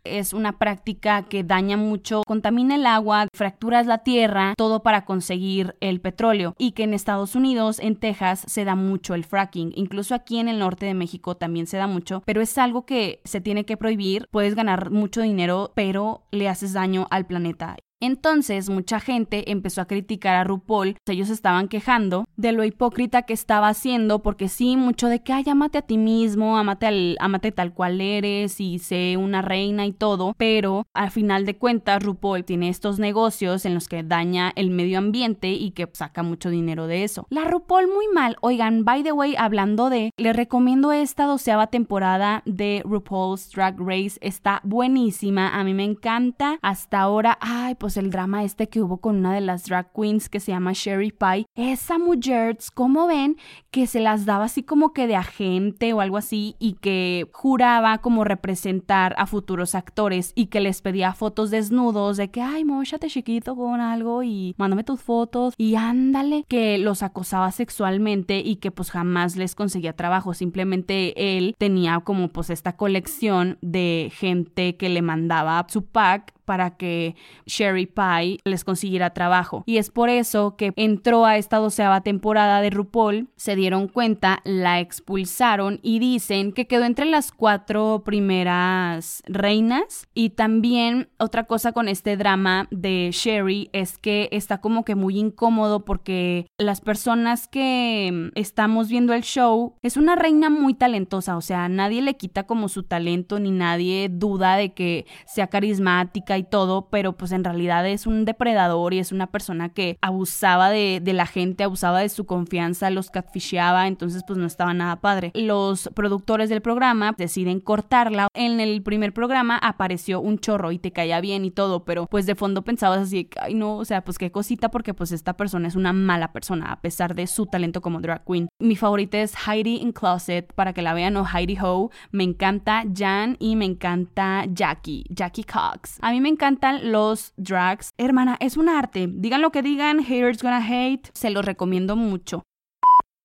es 0.03 0.33
una 0.33 0.57
práctica 0.59 1.23
que 1.23 1.43
daña 1.43 1.77
mucho, 1.77 2.23
contamina 2.25 2.75
el 2.75 2.85
agua, 2.85 3.27
fracturas 3.33 3.87
la 3.87 3.99
tierra, 3.99 4.53
todo 4.57 4.83
para 4.83 5.05
conseguir 5.05 5.75
el 5.79 6.01
petróleo. 6.01 6.55
Y 6.57 6.71
que 6.71 6.83
en 6.83 6.93
Estados 6.93 7.35
Unidos, 7.35 7.79
en 7.79 7.95
Texas, 7.95 8.43
se 8.47 8.65
da 8.65 8.75
mucho 8.75 9.15
el 9.15 9.23
fracking. 9.23 9.73
Incluso 9.75 10.15
aquí 10.15 10.39
en 10.39 10.47
el 10.47 10.59
norte 10.59 10.85
de 10.85 10.93
México 10.93 11.35
también 11.35 11.67
se 11.67 11.77
da 11.77 11.87
mucho, 11.87 12.23
pero 12.25 12.41
es 12.41 12.57
algo 12.57 12.85
que 12.85 13.21
se 13.25 13.41
tiene 13.41 13.65
que 13.65 13.77
prohibir. 13.77 14.27
Puedes 14.31 14.55
ganar 14.55 14.91
mucho 14.91 15.21
dinero, 15.21 15.71
pero 15.75 16.23
le 16.31 16.49
haces 16.49 16.73
daño 16.73 17.07
al 17.11 17.25
planeta. 17.25 17.77
Entonces 18.03 18.69
mucha 18.69 18.99
gente 18.99 19.49
empezó 19.49 19.79
a 19.79 19.85
criticar 19.85 20.35
a 20.35 20.43
RuPaul, 20.43 20.97
ellos 21.07 21.29
estaban 21.29 21.69
quejando 21.69 22.25
de 22.35 22.51
lo 22.51 22.65
hipócrita 22.65 23.21
que 23.21 23.31
estaba 23.31 23.69
haciendo, 23.69 24.21
porque 24.21 24.49
sí, 24.49 24.75
mucho 24.75 25.07
de 25.07 25.23
que, 25.23 25.31
ay, 25.31 25.45
amate 25.49 25.77
a 25.77 25.83
ti 25.83 25.97
mismo, 25.97 26.57
amate, 26.57 26.87
al, 26.87 27.15
amate 27.21 27.53
tal 27.53 27.73
cual 27.73 28.01
eres 28.01 28.59
y 28.59 28.79
sé 28.79 29.15
una 29.15 29.41
reina 29.41 29.85
y 29.85 29.93
todo, 29.93 30.33
pero 30.37 30.85
al 30.93 31.11
final 31.11 31.45
de 31.45 31.55
cuentas 31.55 32.03
RuPaul 32.03 32.43
tiene 32.43 32.67
estos 32.67 32.99
negocios 32.99 33.65
en 33.65 33.73
los 33.73 33.87
que 33.87 34.03
daña 34.03 34.51
el 34.57 34.69
medio 34.69 34.97
ambiente 34.97 35.51
y 35.51 35.71
que 35.71 35.87
saca 35.93 36.23
mucho 36.23 36.49
dinero 36.49 36.87
de 36.87 37.05
eso. 37.05 37.25
La 37.29 37.45
RuPaul 37.45 37.87
muy 37.87 38.09
mal, 38.13 38.35
oigan, 38.41 38.83
by 38.83 39.03
the 39.03 39.13
way, 39.13 39.35
hablando 39.37 39.89
de, 39.89 40.11
les 40.17 40.35
recomiendo 40.35 40.91
esta 40.91 41.23
doceava 41.23 41.67
temporada 41.67 42.43
de 42.45 42.81
RuPaul's 42.83 43.49
Drag 43.51 43.79
Race, 43.79 44.17
está 44.19 44.59
buenísima, 44.65 45.57
a 45.57 45.63
mí 45.63 45.73
me 45.73 45.85
encanta, 45.85 46.59
hasta 46.61 46.99
ahora, 46.99 47.37
ay, 47.39 47.75
pues 47.75 47.92
el 47.97 48.11
drama 48.11 48.43
este 48.43 48.69
que 48.69 48.81
hubo 48.81 48.97
con 48.97 49.17
una 49.17 49.33
de 49.33 49.41
las 49.41 49.65
drag 49.65 49.91
queens 49.93 50.29
que 50.29 50.39
se 50.39 50.51
llama 50.51 50.71
Sherry 50.73 51.11
Pie. 51.11 51.45
Esa 51.55 51.97
mujer, 51.97 52.57
como 52.73 53.07
ven, 53.07 53.37
que 53.71 53.87
se 53.87 53.99
las 53.99 54.25
daba 54.25 54.45
así 54.45 54.63
como 54.63 54.93
que 54.93 55.07
de 55.07 55.15
agente 55.15 55.93
o 55.93 56.01
algo 56.01 56.17
así 56.17 56.55
y 56.59 56.73
que 56.73 57.27
juraba 57.31 57.99
como 57.99 58.23
representar 58.23 59.15
a 59.17 59.25
futuros 59.25 59.75
actores 59.75 60.31
y 60.35 60.47
que 60.47 60.59
les 60.59 60.81
pedía 60.81 61.13
fotos 61.13 61.51
desnudos 61.51 62.17
de 62.17 62.29
que, 62.29 62.41
ay, 62.41 62.65
mochate 62.65 63.07
chiquito 63.07 63.55
con 63.55 63.81
algo 63.81 64.23
y 64.23 64.55
mándame 64.57 64.83
tus 64.83 65.01
fotos 65.01 65.53
y 65.57 65.75
ándale, 65.75 66.45
que 66.47 66.77
los 66.77 67.03
acosaba 67.03 67.51
sexualmente 67.51 68.39
y 68.39 68.57
que 68.57 68.71
pues 68.71 68.91
jamás 68.91 69.35
les 69.35 69.55
conseguía 69.55 69.95
trabajo. 69.95 70.33
Simplemente 70.33 71.37
él 71.37 71.55
tenía 71.57 71.99
como 71.99 72.29
pues 72.29 72.49
esta 72.49 72.75
colección 72.75 73.57
de 73.61 74.11
gente 74.13 74.77
que 74.77 74.89
le 74.89 75.01
mandaba 75.01 75.65
su 75.69 75.85
pack 75.85 76.33
para 76.45 76.77
que 76.77 77.15
Sherry 77.45 77.85
Pie 77.85 78.39
les 78.43 78.63
consiguiera 78.63 79.11
trabajo. 79.11 79.63
Y 79.65 79.77
es 79.77 79.89
por 79.89 80.09
eso 80.09 80.55
que 80.55 80.73
entró 80.75 81.25
a 81.25 81.37
esta 81.37 81.57
doceava 81.57 82.01
temporada 82.01 82.61
de 82.61 82.69
RuPaul, 82.69 83.29
se 83.35 83.55
dieron 83.55 83.87
cuenta, 83.87 84.41
la 84.43 84.79
expulsaron 84.79 85.79
y 85.81 85.99
dicen 85.99 86.53
que 86.53 86.67
quedó 86.67 86.85
entre 86.85 87.05
las 87.05 87.31
cuatro 87.31 88.03
primeras 88.05 89.23
reinas. 89.25 90.07
Y 90.13 90.31
también 90.31 91.09
otra 91.17 91.45
cosa 91.45 91.71
con 91.71 91.87
este 91.87 92.17
drama 92.17 92.67
de 92.71 93.09
Sherry 93.11 93.69
es 93.73 93.97
que 93.97 94.29
está 94.31 94.59
como 94.59 94.85
que 94.85 94.95
muy 94.95 95.17
incómodo 95.17 95.85
porque 95.85 96.47
las 96.57 96.81
personas 96.81 97.47
que 97.47 98.31
estamos 98.35 98.89
viendo 98.89 99.13
el 99.13 99.23
show 99.23 99.75
es 99.81 99.97
una 99.97 100.15
reina 100.15 100.49
muy 100.49 100.73
talentosa, 100.73 101.37
o 101.37 101.41
sea, 101.41 101.69
nadie 101.69 102.01
le 102.01 102.15
quita 102.15 102.43
como 102.43 102.69
su 102.69 102.83
talento 102.83 103.39
ni 103.39 103.51
nadie 103.51 104.09
duda 104.09 104.55
de 104.55 104.73
que 104.73 105.05
sea 105.25 105.47
carismática 105.47 106.32
y 106.37 106.43
todo, 106.43 106.87
pero 106.89 107.13
pues 107.13 107.31
en 107.31 107.43
realidad 107.43 107.87
es 107.87 108.07
un 108.07 108.25
depredador 108.25 108.93
y 108.93 108.99
es 108.99 109.11
una 109.11 109.27
persona 109.27 109.69
que 109.69 109.97
abusaba 110.01 110.69
de, 110.69 111.01
la 111.05 111.25
gente, 111.25 111.63
abusaba 111.63 111.99
de 111.99 112.09
su 112.09 112.25
confianza, 112.25 112.89
los 112.89 113.11
catfisheaba, 113.11 113.87
entonces 113.87 114.23
pues 114.25 114.39
no 114.39 114.45
estaba 114.45 114.73
nada 114.73 114.97
padre. 114.97 115.31
Los 115.35 115.89
productores 115.93 116.49
del 116.49 116.61
programa 116.61 117.13
deciden 117.17 117.59
cortarla. 117.59 118.27
En 118.33 118.59
el 118.59 118.81
primer 118.81 119.13
programa 119.13 119.57
apareció 119.57 120.19
un 120.21 120.39
chorro 120.39 120.71
y 120.71 120.79
te 120.79 120.91
caía 120.91 121.21
bien 121.21 121.45
y 121.45 121.51
todo, 121.51 121.85
pero 121.85 122.07
pues 122.07 122.25
de 122.25 122.35
fondo 122.35 122.63
pensabas 122.63 122.99
así, 122.99 123.29
ay 123.39 123.53
no, 123.53 123.77
o 123.77 123.85
sea, 123.85 124.03
pues 124.03 124.17
qué 124.17 124.31
cosita 124.31 124.69
porque 124.69 124.93
pues 124.93 125.11
esta 125.11 125.33
persona 125.33 125.67
es 125.67 125.75
una 125.75 125.93
mala 125.93 126.33
persona 126.33 126.71
a 126.71 126.81
pesar 126.81 127.15
de 127.15 127.27
su 127.27 127.45
talento 127.45 127.81
como 127.81 128.01
drag 128.01 128.23
queen. 128.25 128.49
Mi 128.59 128.75
favorita 128.75 129.19
es 129.19 129.35
Heidi 129.47 129.77
in 129.77 129.91
Closet 129.91 130.53
para 130.53 130.73
que 130.73 130.81
la 130.81 130.93
vean 130.93 131.17
o 131.17 131.25
Heidi 131.25 131.57
Ho. 131.61 131.91
Me 132.11 132.23
encanta 132.23 132.83
Jan 132.95 133.37
y 133.39 133.55
me 133.55 133.65
encanta 133.65 134.45
Jackie, 134.47 135.05
Jackie 135.09 135.43
Cox. 135.43 135.97
A 136.01 136.11
mí 136.11 136.21
me 136.23 136.29
encantan 136.29 136.91
los 136.91 137.33
drags. 137.37 137.93
Hermana, 137.97 138.37
es 138.39 138.57
un 138.57 138.69
arte. 138.69 139.07
Digan 139.11 139.41
lo 139.41 139.51
que 139.51 139.61
digan, 139.61 140.03
haters 140.03 140.41
gonna 140.41 140.65
hate. 140.65 141.09
Se 141.13 141.29
los 141.29 141.45
recomiendo 141.45 141.95
mucho. 141.95 142.43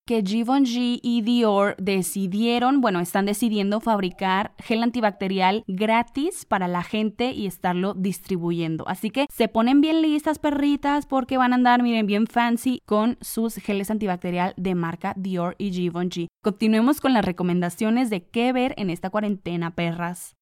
que 0.08 0.22
Givenchy 0.22 1.00
y 1.02 1.20
Dior 1.20 1.76
decidieron, 1.76 2.80
bueno, 2.80 2.98
están 2.98 3.26
decidiendo 3.26 3.78
fabricar 3.78 4.54
gel 4.58 4.82
antibacterial 4.82 5.64
gratis 5.66 6.46
para 6.46 6.66
la 6.66 6.82
gente 6.82 7.32
y 7.32 7.46
estarlo 7.46 7.92
distribuyendo. 7.92 8.88
Así 8.88 9.10
que 9.10 9.26
se 9.30 9.48
ponen 9.48 9.82
bien 9.82 10.00
listas, 10.00 10.38
perritas, 10.38 11.04
porque 11.04 11.36
van 11.36 11.52
a 11.52 11.56
andar, 11.56 11.82
miren, 11.82 12.06
bien 12.06 12.26
fancy 12.26 12.80
con 12.86 13.18
sus 13.20 13.56
geles 13.56 13.90
antibacterial 13.90 14.54
de 14.56 14.74
marca 14.74 15.12
Dior 15.18 15.56
y 15.58 15.72
Givenchy. 15.72 16.28
Continuemos 16.42 17.02
con 17.02 17.12
las 17.12 17.26
recomendaciones 17.26 18.08
de 18.08 18.22
qué 18.22 18.54
ver 18.54 18.74
en 18.78 18.88
esta 18.88 19.10
cuarentena, 19.10 19.72
perras. 19.74 20.37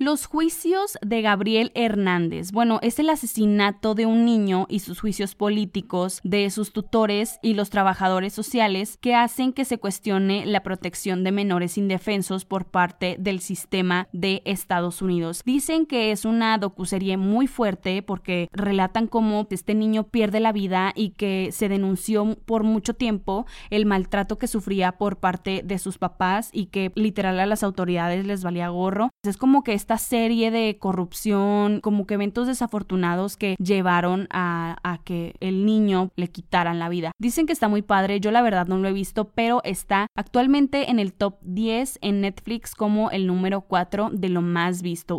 Los 0.00 0.26
juicios 0.26 0.98
de 1.02 1.22
Gabriel 1.22 1.70
Hernández. 1.76 2.50
Bueno, 2.50 2.80
es 2.82 2.98
el 2.98 3.08
asesinato 3.10 3.94
de 3.94 4.06
un 4.06 4.24
niño 4.24 4.66
y 4.68 4.80
sus 4.80 5.00
juicios 5.00 5.36
políticos 5.36 6.18
de 6.24 6.50
sus 6.50 6.72
tutores 6.72 7.38
y 7.44 7.54
los 7.54 7.70
trabajadores 7.70 8.32
sociales 8.32 8.98
que 9.00 9.14
hacen 9.14 9.52
que 9.52 9.64
se 9.64 9.78
cuestione 9.78 10.46
la 10.46 10.64
protección 10.64 11.22
de 11.22 11.30
menores 11.30 11.78
indefensos 11.78 12.44
por 12.44 12.64
parte 12.64 13.14
del 13.20 13.38
sistema 13.38 14.08
de 14.12 14.42
Estados 14.46 15.00
Unidos. 15.00 15.42
Dicen 15.46 15.86
que 15.86 16.10
es 16.10 16.24
una 16.24 16.58
docuserie 16.58 17.16
muy 17.16 17.46
fuerte 17.46 18.02
porque 18.02 18.48
relatan 18.50 19.06
cómo 19.06 19.46
este 19.48 19.76
niño 19.76 20.08
pierde 20.08 20.40
la 20.40 20.50
vida 20.50 20.90
y 20.96 21.10
que 21.10 21.50
se 21.52 21.68
denunció 21.68 22.36
por 22.46 22.64
mucho 22.64 22.94
tiempo 22.94 23.46
el 23.70 23.86
maltrato 23.86 24.38
que 24.38 24.48
sufría 24.48 24.98
por 24.98 25.18
parte 25.18 25.62
de 25.64 25.78
sus 25.78 25.98
papás 25.98 26.50
y 26.52 26.66
que 26.66 26.90
literal 26.96 27.38
a 27.38 27.46
las 27.46 27.62
autoridades 27.62 28.26
les 28.26 28.42
valía 28.42 28.70
gorro. 28.70 29.10
Es 29.22 29.36
como 29.36 29.62
que 29.62 29.83
esta 29.84 29.98
serie 29.98 30.50
de 30.50 30.78
corrupción, 30.78 31.80
como 31.82 32.06
que 32.06 32.14
eventos 32.14 32.46
desafortunados 32.46 33.36
que 33.36 33.54
llevaron 33.58 34.28
a, 34.30 34.98
que 35.04 35.34
el 35.40 35.66
niño 35.66 36.10
le 36.16 36.28
quitaran 36.28 36.78
la 36.78 36.88
vida. 36.88 37.12
Dicen 37.20 37.44
que 37.44 37.52
está 37.52 37.68
muy 37.68 37.82
padre, 37.82 38.18
yo 38.18 38.30
la 38.30 38.40
verdad 38.40 38.66
no 38.66 38.78
lo 38.78 38.88
he 38.88 38.94
visto, 38.94 39.28
pero 39.34 39.60
está 39.62 40.06
actualmente 40.16 40.90
en 40.90 40.98
el 40.98 41.12
top 41.12 41.36
10 41.42 41.98
en 42.00 42.22
Netflix 42.22 42.74
como 42.74 43.10
el 43.10 43.26
número 43.26 43.60
4 43.60 44.08
de 44.10 44.30
lo 44.30 44.40
más 44.40 44.80
visto. 44.80 45.18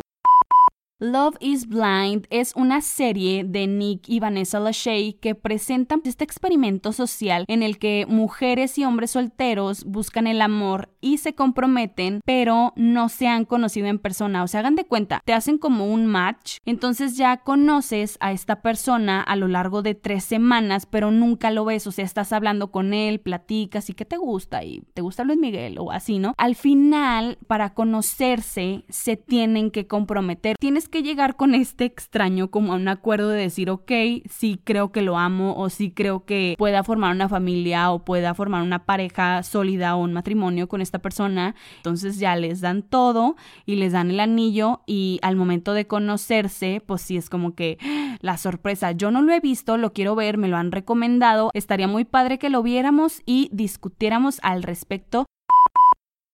Love 0.98 1.36
is 1.40 1.68
Blind 1.68 2.26
es 2.30 2.54
una 2.56 2.80
serie 2.80 3.44
de 3.44 3.66
Nick 3.66 4.08
y 4.08 4.18
Vanessa 4.18 4.58
Lachey 4.58 5.12
que 5.12 5.34
presentan 5.34 6.00
este 6.06 6.24
experimento 6.24 6.90
social 6.90 7.44
en 7.48 7.62
el 7.62 7.78
que 7.78 8.06
mujeres 8.08 8.78
y 8.78 8.86
hombres 8.86 9.10
solteros 9.10 9.84
buscan 9.84 10.26
el 10.26 10.40
amor 10.40 10.88
y 11.02 11.18
se 11.18 11.34
comprometen, 11.34 12.22
pero 12.24 12.72
no 12.76 13.10
se 13.10 13.28
han 13.28 13.44
conocido 13.44 13.88
en 13.88 13.98
persona. 13.98 14.42
O 14.42 14.48
sea, 14.48 14.60
hagan 14.60 14.74
de 14.74 14.86
cuenta, 14.86 15.20
te 15.26 15.34
hacen 15.34 15.58
como 15.58 15.84
un 15.84 16.06
match, 16.06 16.60
entonces 16.64 17.18
ya 17.18 17.36
conoces 17.36 18.16
a 18.20 18.32
esta 18.32 18.62
persona 18.62 19.20
a 19.20 19.36
lo 19.36 19.48
largo 19.48 19.82
de 19.82 19.94
tres 19.94 20.24
semanas, 20.24 20.86
pero 20.86 21.10
nunca 21.10 21.50
lo 21.50 21.66
ves. 21.66 21.86
O 21.86 21.92
sea, 21.92 22.06
estás 22.06 22.32
hablando 22.32 22.70
con 22.70 22.94
él, 22.94 23.20
platicas 23.20 23.90
y 23.90 23.92
que 23.92 24.06
te 24.06 24.16
gusta 24.16 24.64
y 24.64 24.82
te 24.94 25.02
gusta 25.02 25.24
Luis 25.24 25.38
Miguel 25.38 25.76
o 25.78 25.92
así, 25.92 26.18
¿no? 26.18 26.32
Al 26.38 26.54
final, 26.54 27.36
para 27.46 27.74
conocerse, 27.74 28.86
se 28.88 29.18
tienen 29.18 29.70
que 29.70 29.86
comprometer. 29.86 30.56
Tienes 30.58 30.85
que 30.88 31.02
llegar 31.02 31.36
con 31.36 31.54
este 31.54 31.84
extraño 31.84 32.50
como 32.50 32.72
a 32.72 32.76
un 32.76 32.88
acuerdo 32.88 33.30
de 33.30 33.40
decir, 33.40 33.70
ok, 33.70 33.90
sí 34.28 34.60
creo 34.62 34.92
que 34.92 35.02
lo 35.02 35.18
amo 35.18 35.54
o 35.56 35.70
sí 35.70 35.90
creo 35.90 36.24
que 36.24 36.54
pueda 36.58 36.84
formar 36.84 37.14
una 37.14 37.28
familia 37.28 37.90
o 37.90 38.04
pueda 38.04 38.34
formar 38.34 38.62
una 38.62 38.84
pareja 38.84 39.42
sólida 39.42 39.96
o 39.96 40.02
un 40.02 40.12
matrimonio 40.12 40.68
con 40.68 40.80
esta 40.80 40.98
persona. 40.98 41.54
Entonces 41.78 42.18
ya 42.18 42.36
les 42.36 42.60
dan 42.60 42.82
todo 42.82 43.36
y 43.64 43.76
les 43.76 43.92
dan 43.92 44.10
el 44.10 44.20
anillo 44.20 44.82
y 44.86 45.18
al 45.22 45.36
momento 45.36 45.72
de 45.72 45.86
conocerse, 45.86 46.82
pues 46.84 47.02
sí 47.02 47.16
es 47.16 47.30
como 47.30 47.54
que 47.54 47.78
la 48.20 48.36
sorpresa. 48.36 48.92
Yo 48.92 49.10
no 49.10 49.22
lo 49.22 49.32
he 49.32 49.40
visto, 49.40 49.76
lo 49.76 49.92
quiero 49.92 50.14
ver, 50.14 50.38
me 50.38 50.48
lo 50.48 50.56
han 50.56 50.72
recomendado. 50.72 51.50
Estaría 51.54 51.88
muy 51.88 52.04
padre 52.04 52.38
que 52.38 52.50
lo 52.50 52.62
viéramos 52.62 53.22
y 53.26 53.48
discutiéramos 53.52 54.40
al 54.42 54.62
respecto. 54.62 55.26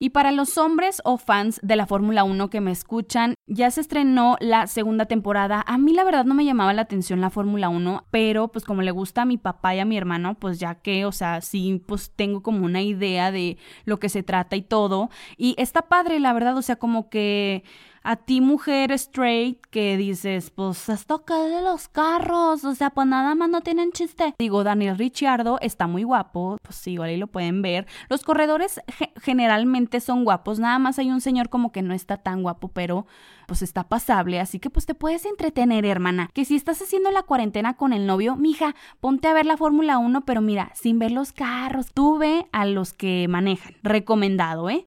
Y 0.02 0.10
para 0.10 0.32
los 0.32 0.58
hombres 0.58 1.00
o 1.04 1.16
fans 1.16 1.60
de 1.62 1.76
la 1.76 1.86
Fórmula 1.86 2.24
1 2.24 2.50
que 2.50 2.60
me 2.60 2.72
escuchan, 2.72 3.36
ya 3.46 3.70
se 3.70 3.80
estrenó 3.80 4.36
la 4.40 4.66
segunda 4.66 5.06
temporada. 5.06 5.62
A 5.64 5.78
mí 5.78 5.92
la 5.92 6.02
verdad 6.02 6.24
no 6.24 6.34
me 6.34 6.44
llamaba 6.44 6.72
la 6.72 6.82
atención 6.82 7.20
la 7.20 7.30
Fórmula 7.30 7.68
1, 7.68 8.08
pero 8.10 8.48
pues 8.48 8.64
como 8.64 8.82
le 8.82 8.90
gusta 8.90 9.22
a 9.22 9.26
mi 9.26 9.38
papá 9.38 9.76
y 9.76 9.78
a 9.78 9.84
mi 9.84 9.96
hermano, 9.96 10.34
pues 10.34 10.58
ya 10.58 10.74
que, 10.74 11.04
o 11.04 11.12
sea, 11.12 11.40
sí, 11.40 11.80
pues 11.86 12.10
tengo 12.16 12.42
como 12.42 12.64
una 12.64 12.82
idea 12.82 13.30
de 13.30 13.58
lo 13.84 14.00
que 14.00 14.08
se 14.08 14.24
trata 14.24 14.56
y 14.56 14.62
todo. 14.62 15.08
Y 15.36 15.54
está 15.56 15.82
padre, 15.82 16.18
la 16.18 16.32
verdad, 16.32 16.56
o 16.56 16.62
sea, 16.62 16.74
como 16.74 17.08
que 17.08 17.62
a 18.02 18.16
ti 18.16 18.40
mujer 18.40 18.92
straight 18.92 19.60
que 19.70 19.96
dices, 19.96 20.50
pues 20.50 20.88
esto 20.88 21.24
que 21.24 21.34
de 21.34 21.62
los 21.62 21.88
carros, 21.88 22.64
o 22.64 22.74
sea, 22.74 22.90
pues 22.90 23.06
nada 23.06 23.34
más 23.34 23.48
no 23.48 23.60
tienen 23.60 23.92
chiste. 23.92 24.34
Digo, 24.38 24.64
Daniel 24.64 24.98
Ricciardo 24.98 25.58
está 25.60 25.86
muy 25.86 26.02
guapo, 26.02 26.56
pues 26.62 26.76
sí, 26.76 26.92
igual 26.92 27.10
ahí 27.10 27.16
lo 27.16 27.26
pueden 27.26 27.62
ver. 27.62 27.86
Los 28.08 28.22
corredores 28.22 28.80
generalmente 29.22 30.00
son 30.00 30.24
guapos, 30.24 30.58
nada 30.58 30.78
más 30.78 30.98
hay 30.98 31.10
un 31.10 31.20
señor 31.20 31.48
como 31.48 31.72
que 31.72 31.82
no 31.82 31.94
está 31.94 32.16
tan 32.16 32.42
guapo, 32.42 32.68
pero 32.68 33.06
pues 33.46 33.62
está 33.62 33.84
pasable, 33.84 34.40
así 34.40 34.58
que 34.58 34.70
pues 34.70 34.86
te 34.86 34.94
puedes 34.94 35.24
entretener, 35.24 35.84
hermana. 35.84 36.30
Que 36.32 36.44
si 36.44 36.56
estás 36.56 36.80
haciendo 36.80 37.10
la 37.10 37.22
cuarentena 37.22 37.74
con 37.74 37.92
el 37.92 38.06
novio, 38.06 38.36
mija, 38.36 38.74
ponte 39.00 39.28
a 39.28 39.34
ver 39.34 39.46
la 39.46 39.56
Fórmula 39.56 39.98
1, 39.98 40.24
pero 40.24 40.40
mira, 40.40 40.72
sin 40.74 40.98
ver 40.98 41.12
los 41.12 41.32
carros, 41.32 41.92
tú 41.92 42.18
ve 42.18 42.46
a 42.52 42.66
los 42.66 42.92
que 42.92 43.26
manejan. 43.28 43.74
Recomendado, 43.82 44.70
¿eh? 44.70 44.86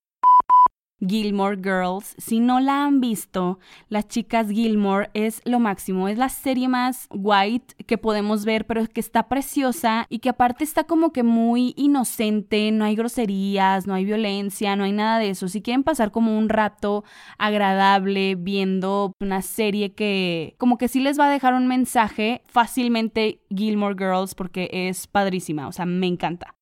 Gilmore 0.99 1.57
Girls. 1.57 2.15
Si 2.17 2.39
no 2.39 2.59
la 2.59 2.85
han 2.85 3.01
visto, 3.01 3.59
Las 3.89 4.07
chicas 4.07 4.49
Gilmore 4.49 5.09
es 5.13 5.41
lo 5.45 5.59
máximo. 5.59 6.07
Es 6.07 6.17
la 6.17 6.29
serie 6.29 6.67
más 6.67 7.07
white 7.11 7.75
que 7.85 7.97
podemos 7.97 8.45
ver, 8.45 8.65
pero 8.65 8.85
que 8.87 8.99
está 8.99 9.27
preciosa 9.27 10.05
y 10.09 10.19
que 10.19 10.29
aparte 10.29 10.63
está 10.63 10.85
como 10.85 11.11
que 11.11 11.23
muy 11.23 11.73
inocente. 11.77 12.71
No 12.71 12.85
hay 12.85 12.95
groserías, 12.95 13.87
no 13.87 13.93
hay 13.93 14.05
violencia, 14.05 14.75
no 14.75 14.83
hay 14.83 14.91
nada 14.91 15.19
de 15.19 15.29
eso. 15.29 15.47
Si 15.47 15.61
quieren 15.61 15.83
pasar 15.83 16.11
como 16.11 16.37
un 16.37 16.49
rato 16.49 17.03
agradable 17.37 18.35
viendo 18.35 19.13
una 19.19 19.41
serie 19.41 19.93
que 19.93 20.55
como 20.57 20.77
que 20.77 20.87
sí 20.87 20.99
les 20.99 21.19
va 21.19 21.27
a 21.27 21.31
dejar 21.31 21.53
un 21.53 21.67
mensaje, 21.67 22.41
fácilmente 22.47 23.41
Gilmore 23.49 23.95
Girls 23.97 24.35
porque 24.35 24.69
es 24.71 25.07
padrísima. 25.07 25.67
O 25.67 25.71
sea, 25.71 25.85
me 25.85 26.07
encanta. 26.07 26.55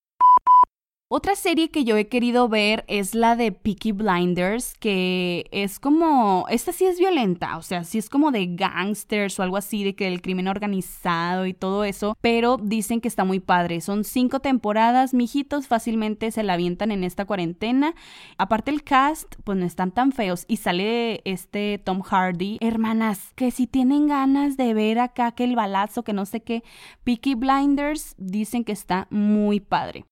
Otra 1.15 1.35
serie 1.35 1.69
que 1.69 1.83
yo 1.83 1.95
he 1.95 2.07
querido 2.07 2.49
ver 2.49 2.85
es 2.87 3.13
la 3.13 3.35
de 3.35 3.51
Peaky 3.51 3.91
Blinders, 3.91 4.73
que 4.79 5.45
es 5.51 5.79
como, 5.79 6.47
esta 6.49 6.71
sí 6.71 6.85
es 6.85 6.97
violenta, 6.97 7.55
o 7.57 7.61
sea, 7.61 7.83
sí 7.83 7.99
es 7.99 8.09
como 8.09 8.31
de 8.31 8.47
gangsters 8.55 9.37
o 9.37 9.43
algo 9.43 9.57
así, 9.57 9.83
de 9.83 9.93
que 9.93 10.07
el 10.07 10.23
crimen 10.23 10.47
organizado 10.47 11.45
y 11.45 11.53
todo 11.53 11.83
eso, 11.83 12.17
pero 12.19 12.57
dicen 12.57 12.99
que 12.99 13.09
está 13.09 13.25
muy 13.25 13.39
padre. 13.39 13.79
Son 13.79 14.03
cinco 14.03 14.39
temporadas, 14.39 15.13
mijitos, 15.13 15.67
fácilmente 15.67 16.31
se 16.31 16.41
la 16.41 16.53
avientan 16.53 16.89
en 16.89 17.03
esta 17.03 17.25
cuarentena. 17.25 17.93
Aparte 18.39 18.71
el 18.71 18.83
cast, 18.83 19.35
pues 19.43 19.55
no 19.55 19.67
están 19.67 19.91
tan 19.91 20.13
feos 20.13 20.45
y 20.47 20.57
sale 20.57 21.21
este 21.25 21.77
Tom 21.77 22.01
Hardy. 22.01 22.57
Hermanas, 22.59 23.33
que 23.35 23.51
si 23.51 23.67
tienen 23.67 24.07
ganas 24.07 24.57
de 24.57 24.73
ver 24.73 24.97
acá 24.97 25.33
que 25.33 25.43
el 25.43 25.55
balazo, 25.55 26.03
que 26.03 26.13
no 26.13 26.25
sé 26.25 26.41
qué, 26.41 26.63
Peaky 27.03 27.35
Blinders 27.35 28.15
dicen 28.17 28.63
que 28.63 28.71
está 28.71 29.05
muy 29.11 29.59
padre 29.59 30.05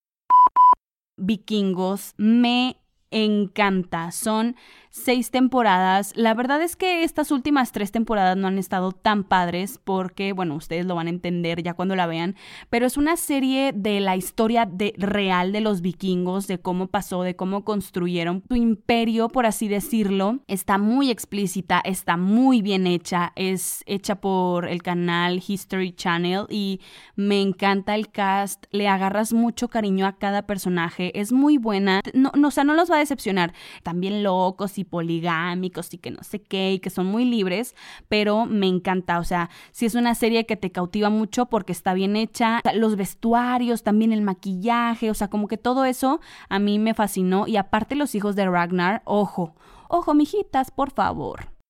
vikingos 1.21 2.13
me 2.17 2.80
encanta. 3.11 4.11
Son 4.11 4.55
seis 4.91 5.31
temporadas. 5.31 6.11
La 6.15 6.33
verdad 6.33 6.61
es 6.61 6.75
que 6.75 7.03
estas 7.03 7.31
últimas 7.31 7.71
tres 7.71 7.91
temporadas 7.91 8.35
no 8.37 8.47
han 8.47 8.57
estado 8.57 8.91
tan 8.91 9.23
padres 9.23 9.79
porque, 9.83 10.33
bueno, 10.33 10.55
ustedes 10.55 10.85
lo 10.85 10.95
van 10.95 11.07
a 11.07 11.11
entender 11.11 11.63
ya 11.63 11.73
cuando 11.73 11.95
la 11.95 12.07
vean, 12.07 12.35
pero 12.69 12.85
es 12.85 12.97
una 12.97 13.15
serie 13.15 13.71
de 13.73 14.01
la 14.01 14.17
historia 14.17 14.65
de, 14.65 14.93
real 14.97 15.53
de 15.53 15.61
los 15.61 15.81
vikingos, 15.81 16.47
de 16.47 16.59
cómo 16.59 16.87
pasó, 16.87 17.23
de 17.23 17.35
cómo 17.35 17.63
construyeron 17.63 18.43
su 18.49 18.55
imperio, 18.55 19.29
por 19.29 19.45
así 19.45 19.69
decirlo. 19.69 20.39
Está 20.47 20.77
muy 20.77 21.09
explícita, 21.09 21.81
está 21.83 22.17
muy 22.17 22.61
bien 22.61 22.85
hecha, 22.85 23.31
es 23.35 23.83
hecha 23.85 24.15
por 24.15 24.67
el 24.67 24.83
canal 24.83 25.41
History 25.45 25.93
Channel 25.93 26.45
y 26.49 26.81
me 27.15 27.41
encanta 27.41 27.95
el 27.95 28.09
cast, 28.09 28.65
le 28.71 28.89
agarras 28.89 29.31
mucho 29.31 29.69
cariño 29.69 30.05
a 30.05 30.17
cada 30.17 30.45
personaje, 30.45 31.17
es 31.17 31.31
muy 31.31 31.57
buena, 31.57 32.01
no, 32.13 32.31
o 32.45 32.51
sea, 32.51 32.65
no 32.65 32.73
los 32.73 32.91
va 32.91 32.97
a 32.97 32.99
decepcionar, 33.01 33.53
también 33.83 34.23
locos 34.23 34.77
y 34.77 34.83
poligámicos 34.83 35.93
y 35.93 35.97
que 35.97 36.11
no 36.11 36.23
sé 36.23 36.41
qué 36.41 36.73
y 36.73 36.79
que 36.79 36.89
son 36.89 37.05
muy 37.05 37.25
libres, 37.25 37.75
pero 38.07 38.45
me 38.45 38.67
encanta, 38.67 39.19
o 39.19 39.23
sea, 39.23 39.49
si 39.71 39.85
es 39.85 39.95
una 39.95 40.15
serie 40.15 40.45
que 40.45 40.55
te 40.55 40.71
cautiva 40.71 41.09
mucho 41.09 41.47
porque 41.47 41.71
está 41.71 41.93
bien 41.93 42.15
hecha, 42.15 42.61
los 42.73 42.95
vestuarios, 42.95 43.83
también 43.83 44.13
el 44.13 44.21
maquillaje, 44.21 45.09
o 45.09 45.13
sea, 45.13 45.29
como 45.29 45.47
que 45.47 45.57
todo 45.57 45.85
eso 45.85 46.21
a 46.49 46.59
mí 46.59 46.79
me 46.79 46.93
fascinó. 46.93 47.47
Y 47.47 47.57
aparte 47.57 47.95
los 47.95 48.15
hijos 48.15 48.35
de 48.35 48.47
Ragnar, 48.47 49.01
ojo, 49.05 49.55
ojo, 49.87 50.13
mijitas, 50.13 50.71
por 50.71 50.91
favor. 50.91 51.60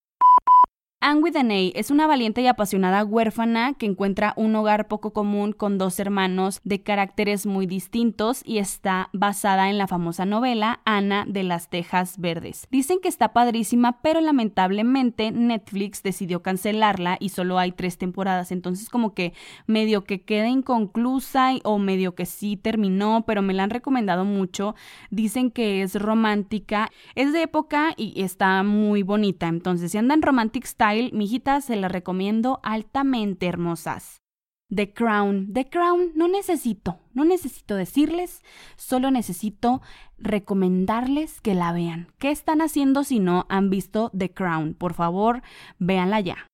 Anne 1.03 1.73
A 1.73 1.79
es 1.79 1.89
una 1.89 2.05
valiente 2.05 2.43
y 2.43 2.47
apasionada 2.47 3.03
huérfana 3.03 3.73
que 3.73 3.87
encuentra 3.87 4.33
un 4.35 4.55
hogar 4.55 4.87
poco 4.87 5.13
común 5.13 5.51
con 5.51 5.79
dos 5.79 5.99
hermanos 5.99 6.61
de 6.63 6.83
caracteres 6.83 7.47
muy 7.47 7.65
distintos 7.65 8.43
y 8.45 8.59
está 8.59 9.09
basada 9.11 9.71
en 9.71 9.79
la 9.79 9.87
famosa 9.87 10.27
novela 10.27 10.79
Ana 10.85 11.25
de 11.27 11.41
las 11.41 11.71
Tejas 11.71 12.19
Verdes. 12.19 12.67
Dicen 12.69 12.99
que 13.01 13.07
está 13.07 13.33
padrísima, 13.33 14.03
pero 14.03 14.21
lamentablemente 14.21 15.31
Netflix 15.31 16.03
decidió 16.03 16.43
cancelarla 16.43 17.17
y 17.19 17.29
solo 17.29 17.57
hay 17.57 17.71
tres 17.71 17.97
temporadas, 17.97 18.51
entonces 18.51 18.87
como 18.87 19.15
que 19.15 19.33
medio 19.65 20.03
que 20.03 20.21
queda 20.21 20.49
inconclusa 20.49 21.53
o 21.63 21.79
medio 21.79 22.13
que 22.13 22.27
sí 22.27 22.57
terminó, 22.57 23.23
pero 23.25 23.41
me 23.41 23.55
la 23.55 23.63
han 23.63 23.71
recomendado 23.71 24.23
mucho. 24.23 24.75
Dicen 25.09 25.49
que 25.49 25.81
es 25.81 25.99
romántica, 25.99 26.91
es 27.15 27.33
de 27.33 27.41
época 27.41 27.95
y 27.97 28.21
está 28.21 28.61
muy 28.61 29.01
bonita, 29.01 29.47
entonces 29.47 29.91
si 29.91 29.97
andan 29.97 30.21
romantic 30.21 30.65
style, 30.65 30.90
mijitas, 31.13 31.65
se 31.65 31.75
las 31.75 31.91
recomiendo 31.91 32.59
altamente 32.63 33.47
hermosas. 33.47 34.21
The 34.73 34.93
Crown. 34.93 35.51
The 35.53 35.69
Crown 35.69 36.11
no 36.15 36.29
necesito, 36.29 36.99
no 37.13 37.25
necesito 37.25 37.75
decirles, 37.75 38.41
solo 38.77 39.11
necesito 39.11 39.81
recomendarles 40.17 41.41
que 41.41 41.55
la 41.55 41.73
vean. 41.73 42.07
¿Qué 42.19 42.31
están 42.31 42.61
haciendo 42.61 43.03
si 43.03 43.19
no 43.19 43.45
han 43.49 43.69
visto 43.69 44.11
The 44.17 44.31
Crown? 44.31 44.73
Por 44.73 44.93
favor, 44.93 45.41
véanla 45.77 46.21
ya. 46.21 46.50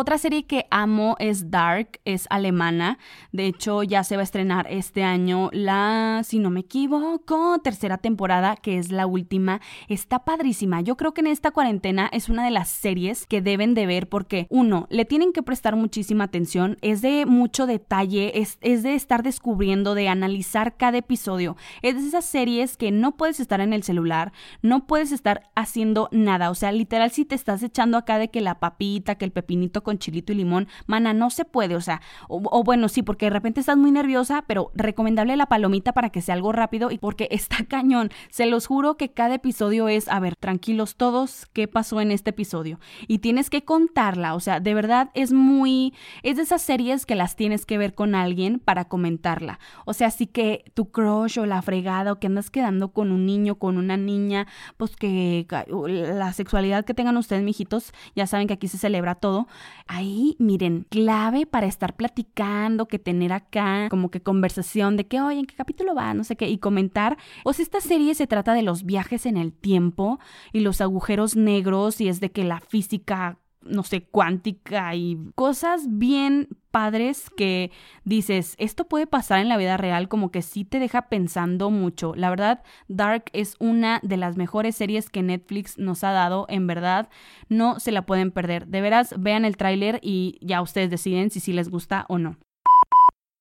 Otra 0.00 0.16
serie 0.16 0.46
que 0.46 0.64
amo 0.70 1.16
es 1.18 1.50
Dark, 1.50 1.98
es 2.04 2.28
alemana. 2.30 2.98
De 3.32 3.46
hecho, 3.46 3.82
ya 3.82 4.04
se 4.04 4.14
va 4.14 4.20
a 4.20 4.22
estrenar 4.22 4.68
este 4.70 5.02
año 5.02 5.50
la, 5.52 6.22
si 6.24 6.38
no 6.38 6.50
me 6.50 6.60
equivoco, 6.60 7.58
tercera 7.64 7.98
temporada, 7.98 8.54
que 8.54 8.78
es 8.78 8.92
la 8.92 9.08
última. 9.08 9.60
Está 9.88 10.24
padrísima. 10.24 10.82
Yo 10.82 10.96
creo 10.96 11.14
que 11.14 11.22
en 11.22 11.26
esta 11.26 11.50
cuarentena 11.50 12.08
es 12.12 12.28
una 12.28 12.44
de 12.44 12.52
las 12.52 12.68
series 12.68 13.26
que 13.26 13.42
deben 13.42 13.74
de 13.74 13.86
ver 13.86 14.08
porque, 14.08 14.46
uno, 14.50 14.86
le 14.88 15.04
tienen 15.04 15.32
que 15.32 15.42
prestar 15.42 15.74
muchísima 15.74 16.22
atención. 16.22 16.76
Es 16.80 17.02
de 17.02 17.26
mucho 17.26 17.66
detalle, 17.66 18.40
es, 18.40 18.58
es 18.60 18.84
de 18.84 18.94
estar 18.94 19.24
descubriendo, 19.24 19.96
de 19.96 20.08
analizar 20.08 20.76
cada 20.76 20.98
episodio. 20.98 21.56
Es 21.82 21.96
de 21.96 22.06
esas 22.06 22.24
series 22.24 22.76
que 22.76 22.92
no 22.92 23.16
puedes 23.16 23.40
estar 23.40 23.60
en 23.60 23.72
el 23.72 23.82
celular, 23.82 24.30
no 24.62 24.86
puedes 24.86 25.10
estar 25.10 25.50
haciendo 25.56 26.08
nada. 26.12 26.50
O 26.50 26.54
sea, 26.54 26.70
literal, 26.70 27.10
si 27.10 27.24
te 27.24 27.34
estás 27.34 27.64
echando 27.64 27.98
acá 27.98 28.18
de 28.18 28.28
que 28.28 28.40
la 28.40 28.60
papita, 28.60 29.16
que 29.16 29.24
el 29.24 29.32
pepinito 29.32 29.82
con 29.88 29.98
chilito 29.98 30.34
y 30.34 30.36
limón, 30.36 30.68
mana, 30.86 31.14
no 31.14 31.30
se 31.30 31.46
puede, 31.46 31.74
o 31.74 31.80
sea, 31.80 32.02
o, 32.28 32.62
bueno, 32.62 32.90
sí, 32.90 33.00
porque 33.00 33.24
de 33.24 33.30
repente 33.30 33.60
estás 33.60 33.78
muy 33.78 33.90
nerviosa, 33.90 34.44
pero 34.46 34.70
recomendable 34.74 35.34
la 35.34 35.46
palomita 35.46 35.94
para 35.94 36.10
que 36.10 36.20
sea 36.20 36.34
algo 36.34 36.52
rápido 36.52 36.90
y 36.90 36.98
porque 36.98 37.26
está 37.30 37.64
cañón. 37.64 38.10
Se 38.28 38.44
los 38.44 38.66
juro 38.66 38.98
que 38.98 39.08
cada 39.08 39.36
episodio 39.36 39.88
es, 39.88 40.06
a 40.08 40.20
ver, 40.20 40.36
tranquilos 40.36 40.96
todos, 40.96 41.46
¿qué 41.54 41.68
pasó 41.68 42.02
en 42.02 42.10
este 42.10 42.30
episodio? 42.30 42.78
Y 43.06 43.20
tienes 43.20 43.48
que 43.48 43.64
contarla, 43.64 44.34
o 44.34 44.40
sea, 44.40 44.60
de 44.60 44.74
verdad 44.74 45.08
es 45.14 45.32
muy, 45.32 45.94
es 46.22 46.36
de 46.36 46.42
esas 46.42 46.60
series 46.60 47.06
que 47.06 47.14
las 47.14 47.34
tienes 47.34 47.64
que 47.64 47.78
ver 47.78 47.94
con 47.94 48.14
alguien 48.14 48.58
para 48.58 48.88
comentarla. 48.88 49.58
O 49.86 49.94
sea, 49.94 50.08
así 50.08 50.26
que 50.26 50.70
tu 50.74 50.90
crush 50.90 51.38
o 51.38 51.46
la 51.46 51.62
fregada 51.62 52.12
o 52.12 52.18
que 52.18 52.26
andas 52.26 52.50
quedando 52.50 52.92
con 52.92 53.10
un 53.10 53.24
niño, 53.24 53.54
con 53.54 53.78
una 53.78 53.96
niña, 53.96 54.48
pues 54.76 54.96
que 54.96 55.46
la 55.86 56.34
sexualidad 56.34 56.84
que 56.84 56.92
tengan 56.92 57.16
ustedes, 57.16 57.42
mijitos, 57.42 57.94
ya 58.14 58.26
saben 58.26 58.48
que 58.48 58.52
aquí 58.52 58.68
se 58.68 58.76
celebra 58.76 59.14
todo 59.14 59.48
ahí, 59.88 60.36
miren, 60.38 60.86
clave 60.90 61.46
para 61.46 61.66
estar 61.66 61.96
platicando, 61.96 62.86
que 62.86 62.98
tener 62.98 63.32
acá 63.32 63.88
como 63.90 64.10
que 64.10 64.22
conversación 64.22 64.96
de 64.96 65.06
que, 65.06 65.20
oye, 65.20 65.40
¿en 65.40 65.46
qué 65.46 65.56
capítulo 65.56 65.94
va? 65.94 66.14
No 66.14 66.24
sé 66.24 66.36
qué, 66.36 66.48
y 66.48 66.58
comentar. 66.58 67.16
O 67.44 67.52
sea, 67.52 67.62
esta 67.62 67.80
serie 67.80 68.14
se 68.14 68.26
trata 68.26 68.54
de 68.54 68.62
los 68.62 68.84
viajes 68.84 69.26
en 69.26 69.36
el 69.36 69.52
tiempo 69.52 70.20
y 70.52 70.60
los 70.60 70.80
agujeros 70.80 71.36
negros 71.36 72.00
y 72.00 72.08
es 72.08 72.20
de 72.20 72.30
que 72.30 72.44
la 72.44 72.60
física 72.60 73.38
no 73.68 73.82
sé, 73.82 74.02
cuántica 74.02 74.94
y 74.94 75.18
cosas 75.34 75.86
bien 75.88 76.48
padres 76.70 77.30
que 77.36 77.70
dices, 78.04 78.54
esto 78.58 78.86
puede 78.86 79.06
pasar 79.06 79.40
en 79.40 79.48
la 79.48 79.56
vida 79.56 79.76
real, 79.76 80.08
como 80.08 80.30
que 80.30 80.42
sí 80.42 80.64
te 80.64 80.78
deja 80.78 81.08
pensando 81.08 81.70
mucho. 81.70 82.14
La 82.14 82.30
verdad, 82.30 82.62
Dark 82.88 83.24
es 83.32 83.56
una 83.58 84.00
de 84.02 84.16
las 84.16 84.36
mejores 84.36 84.76
series 84.76 85.10
que 85.10 85.22
Netflix 85.22 85.78
nos 85.78 86.04
ha 86.04 86.12
dado, 86.12 86.46
en 86.48 86.66
verdad, 86.66 87.08
no 87.48 87.80
se 87.80 87.92
la 87.92 88.06
pueden 88.06 88.30
perder. 88.30 88.66
De 88.66 88.80
veras, 88.80 89.14
vean 89.18 89.44
el 89.44 89.56
tráiler 89.56 89.98
y 90.02 90.38
ya 90.40 90.62
ustedes 90.62 90.90
deciden 90.90 91.30
si 91.30 91.40
sí 91.40 91.52
les 91.52 91.68
gusta 91.70 92.04
o 92.08 92.18
no. 92.18 92.36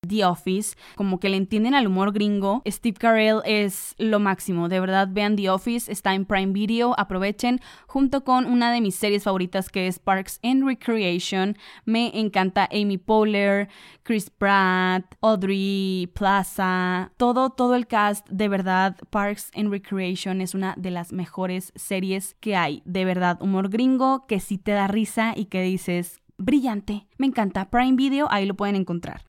The 0.07 0.25
Office, 0.25 0.75
como 0.95 1.19
que 1.19 1.29
le 1.29 1.37
entienden 1.37 1.73
al 1.73 1.87
humor 1.87 2.13
gringo. 2.13 2.61
Steve 2.67 2.97
Carell 2.97 3.41
es 3.45 3.95
lo 3.97 4.19
máximo, 4.19 4.69
de 4.69 4.79
verdad 4.79 5.09
vean 5.11 5.35
The 5.35 5.49
Office, 5.49 5.91
está 5.91 6.13
en 6.13 6.25
Prime 6.25 6.53
Video, 6.53 6.93
aprovechen 6.97 7.59
junto 7.87 8.23
con 8.23 8.45
una 8.45 8.71
de 8.71 8.81
mis 8.81 8.95
series 8.95 9.23
favoritas 9.23 9.69
que 9.69 9.87
es 9.87 9.99
Parks 9.99 10.39
and 10.43 10.65
Recreation. 10.65 11.57
Me 11.85 12.11
encanta 12.19 12.69
Amy 12.71 12.97
Poehler, 12.97 13.69
Chris 14.03 14.29
Pratt, 14.29 15.03
Audrey 15.21 16.09
Plaza, 16.13 17.11
todo 17.17 17.49
todo 17.49 17.75
el 17.75 17.87
cast, 17.87 18.27
de 18.29 18.47
verdad 18.47 18.97
Parks 19.09 19.51
and 19.55 19.71
Recreation 19.71 20.41
es 20.41 20.53
una 20.53 20.73
de 20.77 20.91
las 20.91 21.11
mejores 21.11 21.73
series 21.75 22.35
que 22.39 22.55
hay, 22.55 22.81
de 22.85 23.05
verdad, 23.05 23.41
humor 23.41 23.69
gringo 23.69 24.25
que 24.27 24.39
sí 24.39 24.57
te 24.57 24.71
da 24.71 24.87
risa 24.87 25.33
y 25.35 25.45
que 25.45 25.61
dices 25.61 26.21
brillante. 26.37 27.07
Me 27.17 27.27
encanta 27.27 27.69
Prime 27.69 27.95
Video, 27.95 28.27
ahí 28.29 28.45
lo 28.45 28.55
pueden 28.55 28.75
encontrar. 28.75 29.26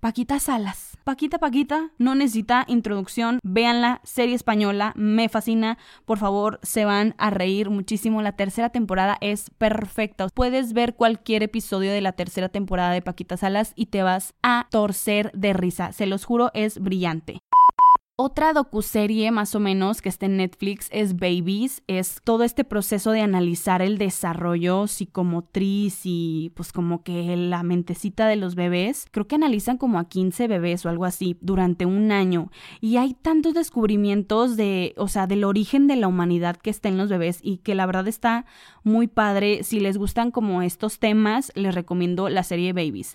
Paquita 0.00 0.38
Salas. 0.38 0.96
Paquita 1.02 1.38
Paquita 1.38 1.90
no 1.98 2.14
necesita 2.14 2.64
introducción. 2.68 3.40
Véanla, 3.42 4.00
serie 4.04 4.36
española, 4.36 4.92
me 4.94 5.28
fascina. 5.28 5.76
Por 6.04 6.18
favor, 6.18 6.60
se 6.62 6.84
van 6.84 7.16
a 7.18 7.30
reír 7.30 7.68
muchísimo. 7.68 8.22
La 8.22 8.36
tercera 8.36 8.70
temporada 8.70 9.18
es 9.20 9.50
perfecta. 9.58 10.28
Puedes 10.28 10.72
ver 10.72 10.94
cualquier 10.94 11.42
episodio 11.42 11.90
de 11.90 12.00
la 12.00 12.12
tercera 12.12 12.48
temporada 12.48 12.92
de 12.92 13.02
Paquita 13.02 13.36
Salas 13.36 13.72
y 13.74 13.86
te 13.86 14.04
vas 14.04 14.34
a 14.40 14.68
torcer 14.70 15.32
de 15.34 15.52
risa. 15.52 15.90
Se 15.90 16.06
los 16.06 16.24
juro, 16.24 16.52
es 16.54 16.78
brillante. 16.78 17.40
Otra 18.20 18.52
docuserie 18.52 19.30
más 19.30 19.54
o 19.54 19.60
menos 19.60 20.02
que 20.02 20.08
está 20.08 20.26
en 20.26 20.38
Netflix 20.38 20.88
es 20.90 21.14
Babies, 21.14 21.84
es 21.86 22.20
todo 22.24 22.42
este 22.42 22.64
proceso 22.64 23.12
de 23.12 23.20
analizar 23.20 23.80
el 23.80 23.96
desarrollo 23.96 24.88
psicomotriz 24.88 26.00
y 26.02 26.50
pues 26.56 26.72
como 26.72 27.04
que 27.04 27.36
la 27.36 27.62
mentecita 27.62 28.26
de 28.26 28.34
los 28.34 28.56
bebés. 28.56 29.06
Creo 29.12 29.28
que 29.28 29.36
analizan 29.36 29.78
como 29.78 30.00
a 30.00 30.08
15 30.08 30.48
bebés 30.48 30.84
o 30.84 30.88
algo 30.88 31.04
así 31.04 31.36
durante 31.40 31.86
un 31.86 32.10
año 32.10 32.50
y 32.80 32.96
hay 32.96 33.14
tantos 33.14 33.54
descubrimientos 33.54 34.56
de, 34.56 34.94
o 34.96 35.06
sea, 35.06 35.28
del 35.28 35.44
origen 35.44 35.86
de 35.86 35.94
la 35.94 36.08
humanidad 36.08 36.56
que 36.56 36.70
está 36.70 36.88
en 36.88 36.98
los 36.98 37.08
bebés 37.10 37.38
y 37.40 37.58
que 37.58 37.76
la 37.76 37.86
verdad 37.86 38.08
está 38.08 38.46
muy 38.82 39.06
padre. 39.06 39.62
Si 39.62 39.78
les 39.78 39.96
gustan 39.96 40.32
como 40.32 40.62
estos 40.62 40.98
temas, 40.98 41.52
les 41.54 41.72
recomiendo 41.72 42.28
la 42.28 42.42
serie 42.42 42.72
Babies. 42.72 43.14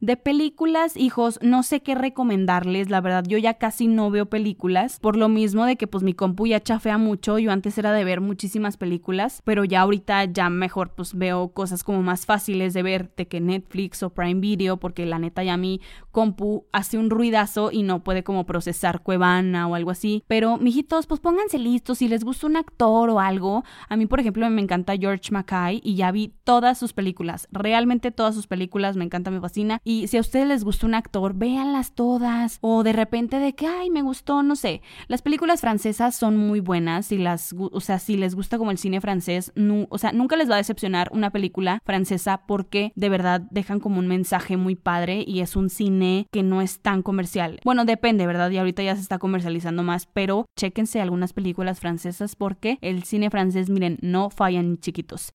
De 0.00 0.16
películas, 0.16 0.96
hijos, 0.96 1.40
no 1.42 1.64
sé 1.64 1.80
qué 1.80 1.96
recomendarles, 1.96 2.88
la 2.88 3.00
verdad 3.00 3.24
yo 3.26 3.36
ya 3.36 3.54
casi 3.54 3.88
no 3.88 4.12
veo 4.12 4.26
películas, 4.26 5.00
por 5.00 5.16
lo 5.16 5.28
mismo 5.28 5.64
de 5.64 5.74
que 5.74 5.88
pues 5.88 6.04
mi 6.04 6.14
compu 6.14 6.46
ya 6.46 6.62
chafea 6.62 6.98
mucho, 6.98 7.40
yo 7.40 7.50
antes 7.50 7.76
era 7.78 7.90
de 7.92 8.04
ver 8.04 8.20
muchísimas 8.20 8.76
películas, 8.76 9.42
pero 9.44 9.64
ya 9.64 9.80
ahorita 9.80 10.26
ya 10.26 10.50
mejor 10.50 10.90
pues 10.94 11.14
veo 11.14 11.48
cosas 11.48 11.82
como 11.82 12.00
más 12.04 12.26
fáciles 12.26 12.74
de 12.74 12.84
ver 12.84 13.10
de 13.16 13.26
que 13.26 13.40
Netflix 13.40 14.04
o 14.04 14.10
Prime 14.10 14.38
Video, 14.38 14.76
porque 14.76 15.04
la 15.04 15.18
neta 15.18 15.42
ya 15.42 15.56
mi 15.56 15.80
compu 16.12 16.66
hace 16.70 16.96
un 16.96 17.10
ruidazo 17.10 17.72
y 17.72 17.82
no 17.82 18.04
puede 18.04 18.22
como 18.22 18.46
procesar 18.46 19.02
Cuevana 19.02 19.66
o 19.66 19.74
algo 19.74 19.90
así, 19.90 20.22
pero 20.28 20.58
mijitos 20.58 21.08
pues 21.08 21.18
pónganse 21.18 21.58
listos, 21.58 21.98
si 21.98 22.06
les 22.06 22.22
gusta 22.22 22.46
un 22.46 22.56
actor 22.56 23.10
o 23.10 23.18
algo, 23.18 23.64
a 23.88 23.96
mí 23.96 24.06
por 24.06 24.20
ejemplo 24.20 24.48
me 24.48 24.62
encanta 24.62 24.96
George 24.96 25.32
Mackay 25.32 25.80
y 25.82 25.96
ya 25.96 26.12
vi 26.12 26.32
todas 26.44 26.78
sus 26.78 26.92
películas, 26.92 27.48
realmente 27.50 28.12
todas 28.12 28.36
sus 28.36 28.46
películas, 28.46 28.96
me 28.96 29.04
encanta, 29.04 29.32
me 29.32 29.40
fascina 29.40 29.80
y 29.88 30.06
si 30.06 30.18
a 30.18 30.20
ustedes 30.20 30.46
les 30.46 30.64
gusta 30.64 30.84
un 30.84 30.94
actor, 30.94 31.32
véanlas 31.32 31.94
todas. 31.94 32.58
O 32.60 32.82
de 32.82 32.92
repente 32.92 33.38
de 33.38 33.54
que, 33.54 33.66
ay, 33.66 33.88
me 33.88 34.02
gustó, 34.02 34.42
no 34.42 34.54
sé. 34.54 34.82
Las 35.06 35.22
películas 35.22 35.62
francesas 35.62 36.14
son 36.14 36.36
muy 36.36 36.60
buenas. 36.60 37.10
Y 37.10 37.16
las, 37.16 37.54
o 37.58 37.80
sea, 37.80 37.98
si 37.98 38.18
les 38.18 38.34
gusta 38.34 38.58
como 38.58 38.70
el 38.70 38.76
cine 38.76 39.00
francés, 39.00 39.50
o 39.88 39.96
sea, 39.96 40.12
nunca 40.12 40.36
les 40.36 40.50
va 40.50 40.56
a 40.56 40.58
decepcionar 40.58 41.08
una 41.14 41.30
película 41.30 41.80
francesa 41.86 42.42
porque 42.46 42.92
de 42.96 43.08
verdad 43.08 43.40
dejan 43.50 43.80
como 43.80 43.98
un 43.98 44.08
mensaje 44.08 44.58
muy 44.58 44.74
padre 44.76 45.24
y 45.26 45.40
es 45.40 45.56
un 45.56 45.70
cine 45.70 46.26
que 46.30 46.42
no 46.42 46.60
es 46.60 46.80
tan 46.80 47.00
comercial. 47.00 47.58
Bueno, 47.64 47.86
depende, 47.86 48.26
¿verdad? 48.26 48.50
Y 48.50 48.58
ahorita 48.58 48.82
ya 48.82 48.94
se 48.94 49.00
está 49.00 49.18
comercializando 49.18 49.84
más, 49.84 50.04
pero 50.04 50.44
chéquense 50.54 51.00
algunas 51.00 51.32
películas 51.32 51.80
francesas 51.80 52.36
porque 52.36 52.76
el 52.82 53.04
cine 53.04 53.30
francés, 53.30 53.70
miren, 53.70 53.96
no 54.02 54.28
fallan 54.28 54.76
chiquitos. 54.80 55.30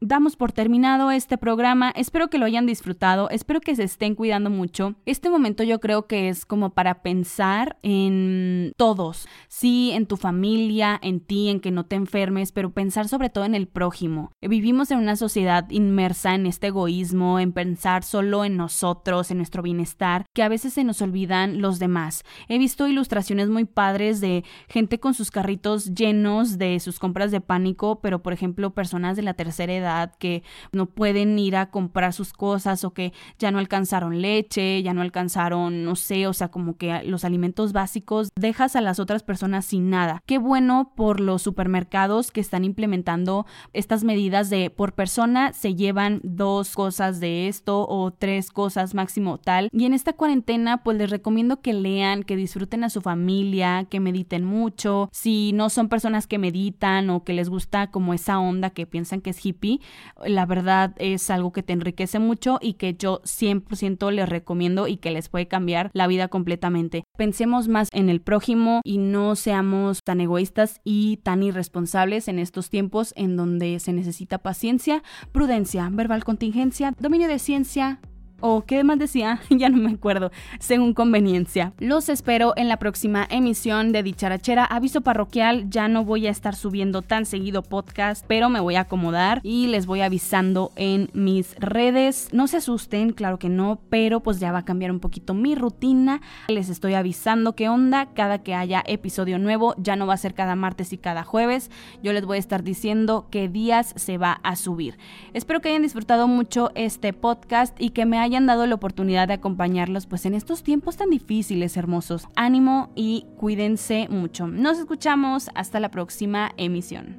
Damos 0.00 0.36
por 0.36 0.52
terminado 0.52 1.10
este 1.10 1.36
programa. 1.36 1.90
Espero 1.90 2.28
que 2.28 2.38
lo 2.38 2.46
hayan 2.46 2.66
disfrutado, 2.66 3.28
espero 3.30 3.60
que 3.60 3.76
se 3.76 3.84
estén 3.84 4.14
cuidando 4.14 4.48
mucho. 4.48 4.94
Este 5.04 5.28
momento 5.28 5.62
yo 5.62 5.78
creo 5.78 6.06
que 6.06 6.28
es 6.28 6.46
como 6.46 6.70
para 6.70 7.02
pensar 7.02 7.78
en 7.82 8.72
todos, 8.76 9.28
sí, 9.48 9.90
en 9.92 10.06
tu 10.06 10.16
familia, 10.16 10.98
en 11.02 11.20
ti, 11.20 11.50
en 11.50 11.60
que 11.60 11.70
no 11.70 11.84
te 11.84 11.96
enfermes, 11.96 12.52
pero 12.52 12.72
pensar 12.72 13.08
sobre 13.08 13.28
todo 13.28 13.44
en 13.44 13.54
el 13.54 13.68
prójimo. 13.68 14.32
Vivimos 14.40 14.90
en 14.90 14.98
una 14.98 15.16
sociedad 15.16 15.68
inmersa 15.70 16.34
en 16.34 16.46
este 16.46 16.68
egoísmo, 16.68 17.38
en 17.38 17.52
pensar 17.52 18.02
solo 18.02 18.44
en 18.44 18.56
nosotros, 18.56 19.30
en 19.30 19.36
nuestro 19.36 19.62
bienestar, 19.62 20.24
que 20.32 20.42
a 20.42 20.48
veces 20.48 20.72
se 20.72 20.84
nos 20.84 21.02
olvidan 21.02 21.60
los 21.60 21.78
demás. 21.78 22.24
He 22.48 22.58
visto 22.58 22.88
ilustraciones 22.88 23.50
muy 23.50 23.66
padres 23.66 24.20
de 24.20 24.44
gente 24.68 24.98
con 24.98 25.12
sus 25.12 25.30
carritos 25.30 25.94
llenos 25.94 26.56
de 26.56 26.80
sus 26.80 26.98
compras 26.98 27.30
de 27.30 27.40
pánico, 27.40 28.00
pero 28.00 28.22
por 28.22 28.32
ejemplo 28.32 28.70
personas 28.70 29.16
de 29.16 29.22
la 29.22 29.34
tercera 29.34 29.74
edad 29.74 29.89
que 30.18 30.42
no 30.72 30.86
pueden 30.86 31.38
ir 31.38 31.56
a 31.56 31.70
comprar 31.70 32.12
sus 32.12 32.32
cosas 32.32 32.84
o 32.84 32.92
que 32.92 33.12
ya 33.38 33.50
no 33.50 33.58
alcanzaron 33.58 34.20
leche, 34.20 34.82
ya 34.82 34.94
no 34.94 35.02
alcanzaron, 35.02 35.84
no 35.84 35.96
sé, 35.96 36.26
o 36.26 36.32
sea, 36.32 36.48
como 36.48 36.76
que 36.76 37.02
los 37.04 37.24
alimentos 37.24 37.72
básicos, 37.72 38.30
dejas 38.38 38.76
a 38.76 38.80
las 38.80 38.98
otras 38.98 39.22
personas 39.22 39.64
sin 39.64 39.90
nada. 39.90 40.22
Qué 40.26 40.38
bueno 40.38 40.92
por 40.96 41.20
los 41.20 41.42
supermercados 41.42 42.30
que 42.30 42.40
están 42.40 42.64
implementando 42.64 43.46
estas 43.72 44.04
medidas 44.04 44.50
de 44.50 44.70
por 44.70 44.94
persona 44.94 45.52
se 45.52 45.74
llevan 45.74 46.20
dos 46.22 46.74
cosas 46.74 47.20
de 47.20 47.48
esto 47.48 47.86
o 47.88 48.10
tres 48.10 48.50
cosas 48.50 48.94
máximo 48.94 49.38
tal. 49.38 49.68
Y 49.72 49.84
en 49.84 49.94
esta 49.94 50.12
cuarentena 50.12 50.82
pues 50.82 50.96
les 50.96 51.10
recomiendo 51.10 51.60
que 51.60 51.72
lean, 51.72 52.22
que 52.22 52.36
disfruten 52.36 52.84
a 52.84 52.90
su 52.90 53.00
familia, 53.00 53.86
que 53.90 54.00
mediten 54.00 54.44
mucho. 54.44 55.08
Si 55.12 55.52
no 55.52 55.70
son 55.70 55.88
personas 55.88 56.26
que 56.26 56.38
meditan 56.38 57.10
o 57.10 57.24
que 57.24 57.32
les 57.32 57.48
gusta 57.48 57.90
como 57.90 58.14
esa 58.14 58.38
onda 58.38 58.70
que 58.70 58.86
piensan 58.86 59.20
que 59.20 59.30
es 59.30 59.44
hippie, 59.44 59.79
la 60.24 60.46
verdad 60.46 60.94
es 60.98 61.30
algo 61.30 61.52
que 61.52 61.62
te 61.62 61.72
enriquece 61.72 62.18
mucho 62.18 62.58
y 62.60 62.74
que 62.74 62.94
yo 62.94 63.20
100% 63.22 64.10
les 64.12 64.28
recomiendo 64.28 64.86
y 64.86 64.96
que 64.96 65.10
les 65.10 65.28
puede 65.28 65.48
cambiar 65.48 65.90
la 65.92 66.06
vida 66.06 66.28
completamente. 66.28 67.04
Pensemos 67.16 67.68
más 67.68 67.88
en 67.92 68.08
el 68.08 68.20
prójimo 68.20 68.80
y 68.84 68.98
no 68.98 69.36
seamos 69.36 70.00
tan 70.04 70.20
egoístas 70.20 70.80
y 70.84 71.18
tan 71.18 71.42
irresponsables 71.42 72.28
en 72.28 72.38
estos 72.38 72.70
tiempos 72.70 73.12
en 73.16 73.36
donde 73.36 73.78
se 73.80 73.92
necesita 73.92 74.38
paciencia, 74.38 75.02
prudencia, 75.32 75.88
verbal 75.90 76.24
contingencia, 76.24 76.94
dominio 76.98 77.28
de 77.28 77.38
ciencia, 77.38 78.00
o 78.40 78.62
qué 78.62 78.84
más 78.84 78.98
decía, 78.98 79.40
ya 79.50 79.68
no 79.68 79.76
me 79.76 79.92
acuerdo, 79.92 80.30
según 80.58 80.94
conveniencia. 80.94 81.72
Los 81.78 82.08
espero 82.08 82.54
en 82.56 82.68
la 82.68 82.78
próxima 82.78 83.26
emisión 83.30 83.92
de 83.92 84.02
Dicharachera. 84.02 84.64
Aviso 84.64 85.02
parroquial, 85.02 85.68
ya 85.68 85.88
no 85.88 86.04
voy 86.04 86.26
a 86.26 86.30
estar 86.30 86.54
subiendo 86.54 87.02
tan 87.02 87.26
seguido 87.26 87.62
podcast, 87.62 88.24
pero 88.26 88.48
me 88.48 88.60
voy 88.60 88.76
a 88.76 88.80
acomodar 88.80 89.40
y 89.42 89.66
les 89.66 89.86
voy 89.86 90.00
avisando 90.00 90.72
en 90.76 91.10
mis 91.12 91.54
redes. 91.56 92.28
No 92.32 92.46
se 92.46 92.58
asusten, 92.58 93.12
claro 93.12 93.38
que 93.38 93.48
no, 93.48 93.80
pero 93.90 94.20
pues 94.20 94.40
ya 94.40 94.52
va 94.52 94.60
a 94.60 94.64
cambiar 94.64 94.90
un 94.90 95.00
poquito 95.00 95.34
mi 95.34 95.54
rutina. 95.54 96.20
Les 96.48 96.68
estoy 96.68 96.94
avisando 96.94 97.54
qué 97.54 97.68
onda 97.68 98.06
cada 98.14 98.38
que 98.38 98.54
haya 98.54 98.82
episodio 98.86 99.38
nuevo, 99.38 99.74
ya 99.78 99.96
no 99.96 100.06
va 100.06 100.14
a 100.14 100.18
ser 100.18 100.34
cada 100.34 100.56
martes 100.56 100.92
y 100.92 100.98
cada 100.98 101.24
jueves. 101.24 101.70
Yo 102.02 102.12
les 102.12 102.24
voy 102.24 102.36
a 102.36 102.40
estar 102.40 102.62
diciendo 102.62 103.28
qué 103.30 103.48
días 103.48 103.92
se 103.96 104.18
va 104.18 104.40
a 104.42 104.56
subir. 104.56 104.98
Espero 105.34 105.60
que 105.60 105.68
hayan 105.68 105.82
disfrutado 105.82 106.26
mucho 106.26 106.70
este 106.74 107.12
podcast 107.12 107.80
y 107.80 107.90
que 107.90 108.06
me 108.06 108.18
hayan 108.18 108.29
hayan 108.30 108.46
dado 108.46 108.64
la 108.68 108.76
oportunidad 108.76 109.26
de 109.26 109.34
acompañarlos 109.34 110.06
pues 110.06 110.24
en 110.24 110.34
estos 110.34 110.62
tiempos 110.62 110.96
tan 110.96 111.10
difíciles, 111.10 111.76
hermosos. 111.76 112.28
Ánimo 112.36 112.92
y 112.94 113.26
cuídense 113.36 114.06
mucho. 114.08 114.46
Nos 114.46 114.78
escuchamos 114.78 115.50
hasta 115.56 115.80
la 115.80 115.90
próxima 115.90 116.52
emisión. 116.56 117.16